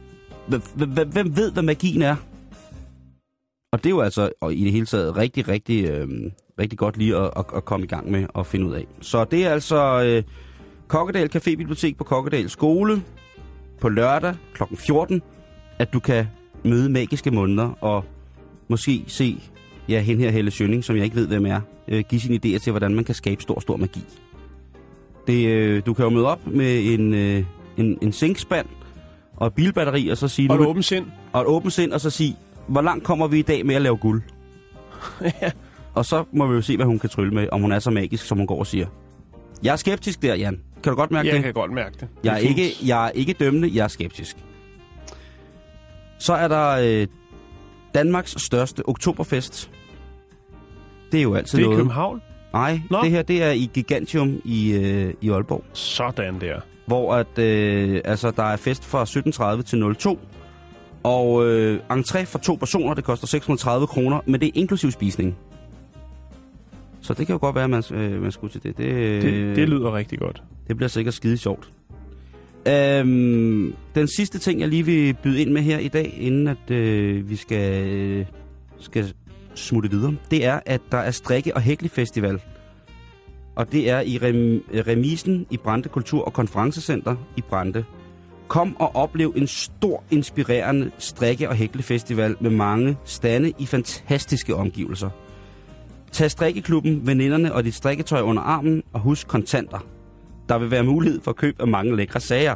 [1.13, 2.17] Hvem ved, hvad magien er?
[3.73, 6.09] Og det er jo altså og i det hele taget rigtig, rigtig, øh,
[6.59, 8.87] rigtig godt lige at, at, at komme i gang med at finde ud af.
[9.01, 10.23] Så det er altså øh,
[10.89, 13.03] Kokkedal Café Bibliotek på Kokkedal Skole
[13.81, 14.63] på lørdag kl.
[14.75, 15.23] 14,
[15.79, 16.27] at du kan
[16.65, 18.05] møde magiske måneder og
[18.69, 19.41] måske se
[19.89, 22.59] ja, hende her Helle Schønning, som jeg ikke ved, hvem er, øh, give sine idéer
[22.59, 24.05] til, hvordan man kan skabe stor, stor magi.
[25.27, 27.45] Det, øh, du kan jo møde op med en, øh,
[27.77, 28.67] en, en zinkspand
[29.37, 30.51] og bilbatteri, og så sige...
[30.51, 31.07] Og et åbent sind.
[31.33, 33.83] og et åbent sind, og så sige, hvor langt kommer vi i dag med at
[33.83, 34.23] lave guld?
[35.43, 35.51] ja.
[35.95, 37.91] Og så må vi jo se, hvad hun kan trylle med, om hun er så
[37.91, 38.87] magisk, som hun går og siger.
[39.63, 40.61] Jeg er skeptisk der, Jan.
[40.83, 41.45] Kan du godt mærke Jeg det?
[41.45, 42.09] kan godt mærke det.
[42.25, 44.37] Jeg er, ikke, jeg er ikke dømmende, jeg er skeptisk.
[46.19, 46.69] Så er der
[47.03, 47.07] øh,
[47.95, 49.71] Danmarks største oktoberfest.
[51.13, 51.79] Det er jo altid Det er i noget.
[51.79, 52.23] København?
[52.53, 53.01] Nej, Nå.
[53.03, 55.65] det her det er i Gigantium i, øh, i Aalborg.
[55.73, 56.61] Sådan der.
[56.87, 59.05] Hvor at, øh, altså, der er fest fra
[59.57, 60.19] 17.30 til 02.
[61.03, 65.37] Og øh, entré for to personer, det koster 630 kroner, men det er inklusiv spisning.
[67.01, 68.79] Så det kan jo godt være, at man, øh, man skulle til det.
[68.79, 70.43] Det, Det, det lyder rigtig godt.
[70.69, 71.71] det bliver sikkert skide sjovt.
[72.69, 76.71] Øhm, den sidste ting, jeg lige vil byde ind med her i dag, inden at
[76.71, 78.27] øh, vi skal, øh,
[78.79, 79.13] skal
[79.55, 82.41] smutte videre, det er, at der er strikke- og hæklefestival.
[83.57, 87.85] Og det er i rem, remisen i Brande Kultur- og Konferencecenter i Brande.
[88.53, 95.11] Kom og oplev en stor, inspirerende strikke- og hæklefestival med mange stande i fantastiske omgivelser.
[96.11, 99.87] Tag strikkeklubben, veninderne og dit strikketøj under armen, og husk kontanter.
[100.49, 102.55] Der vil være mulighed for køb af mange lækre sager.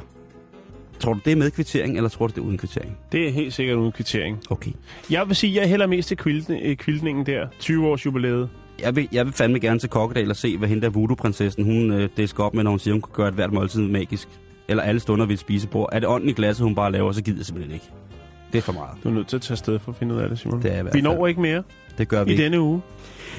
[0.99, 2.97] Tror du, det er med kvittering, eller tror du, det er uden kvittering?
[3.12, 4.38] Det er helt sikkert uden kvittering.
[4.51, 4.72] Okay.
[5.11, 7.47] Jeg vil sige, at jeg hælder mest til kviltning, øh, kviltningen der.
[7.59, 8.49] 20 års jubilæet.
[8.82, 11.92] Jeg vil, jeg vil fandme gerne til Kokkedal og se, hvad hende der voodoo-prinsessen, hun
[11.92, 14.28] øh, disker op med, når hun siger, hun kan gøre et hvert måltid magisk.
[14.69, 15.89] Eller alle stunder ved et spisebord.
[15.93, 17.87] Er det ånden i glasset, hun bare laver, så gider jeg simpelthen ikke.
[18.53, 18.91] Det er for meget.
[19.05, 20.62] Du er nødt til at tage sted for at finde ud af det, Simon.
[20.62, 21.62] Det er Vi når ikke mere
[21.99, 22.45] Det gør vi i ikke.
[22.45, 22.83] denne uge.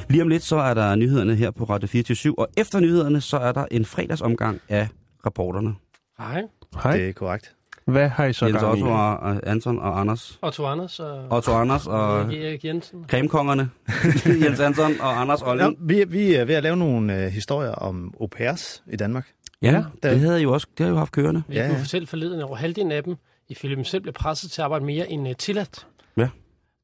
[0.10, 3.38] Lige om lidt, så er der nyhederne her på Radio 24 og efter nyhederne, så
[3.38, 4.88] er der en fredagsomgang af
[5.26, 5.74] rapporterne.
[6.18, 6.42] Hej.
[6.84, 6.98] Hej.
[6.98, 7.54] Det er korrekt.
[7.86, 8.82] Hvad har I så Jens gang i?
[8.82, 10.40] Otto og og Anton og Anders.
[10.42, 11.28] Otto Anders og...
[11.32, 13.06] Otto Anders og Erik Jensen.
[13.08, 13.70] cremekongerne.
[14.46, 15.78] Jens Anton og Anders Ja, Olling.
[15.82, 19.28] vi, vi er ved at lave nogle øh, historier om au pairs i Danmark.
[19.62, 19.72] Ja,
[20.04, 21.44] der- det havde jeg jo også det har jeg jo haft kørende.
[21.50, 21.82] Ja, ja, kunne ja.
[21.82, 23.16] fortælle forleden, at over halvdelen af dem,
[23.50, 25.88] ifølge dem selv, bliver presset til at arbejde mere end uh, tilladt.
[26.18, 26.30] Ja.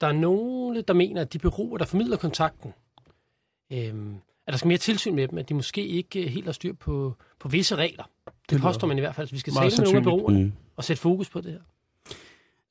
[0.01, 2.74] Der er nogle, der mener, at de bureauer, der formidler kontakten,
[3.74, 4.15] øhm,
[4.47, 6.74] at der skal mere tilsyn med dem, at de måske ikke øh, helt har styr
[6.74, 8.03] på, på visse regler.
[8.26, 9.28] Det Det påstår man i hvert fald.
[9.28, 10.53] Så vi skal tale med nogle af bureauerne Mm.
[10.76, 11.59] og sætte fokus på det her.
[11.59, 11.59] Er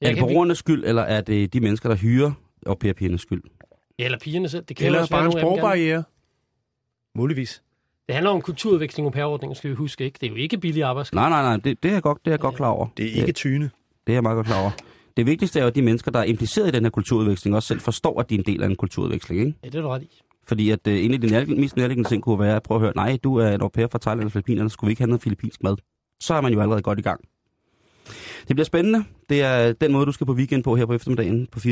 [0.00, 2.32] Jeg det kan- borgernes skyld, eller er det de mennesker, der hyrer
[2.66, 3.42] au pair-pigernes skyld?
[3.98, 4.64] Ja, eller pigerne selv.
[4.64, 6.05] Det kan jo Eller også være, bare en sprogbarriere.
[7.14, 7.62] Muligvis.
[8.07, 10.18] Det handler om kulturudveksling og pærordningen, skal vi huske, ikke?
[10.20, 11.30] Det er jo ikke billig arbejdskraft.
[11.30, 12.86] Nej, nej, nej, det, det er jeg godt, det er jeg godt klar over.
[12.96, 13.70] Det er ikke tyne.
[14.07, 14.70] Det er jeg meget godt klar over.
[15.16, 17.66] Det vigtigste er jo, at de mennesker, der er impliceret i den her kulturudveksling, også
[17.66, 19.55] selv forstår, at de er en del af en kulturudveksling, ikke?
[19.64, 20.22] Ja, det er du ret i.
[20.46, 22.80] Fordi at uh, en af de nær, mest nærliggende ting kunne være at prøve at
[22.80, 25.09] høre, nej, du er en au pair fra Thailand og Filippinerne, skulle vi ikke have
[25.09, 25.76] noget filippinsk mad?
[26.20, 27.20] Så er man jo allerede godt i gang.
[28.48, 29.05] Det bliver spændende.
[29.28, 31.62] Det er den måde, du skal på weekend på her på eftermiddagen på 24-7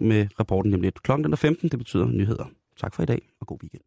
[0.00, 0.94] med rapporten nemlig.
[0.94, 2.44] Klokken den er 15, det betyder nyheder.
[2.80, 3.82] Tak for i dag, og god weekend.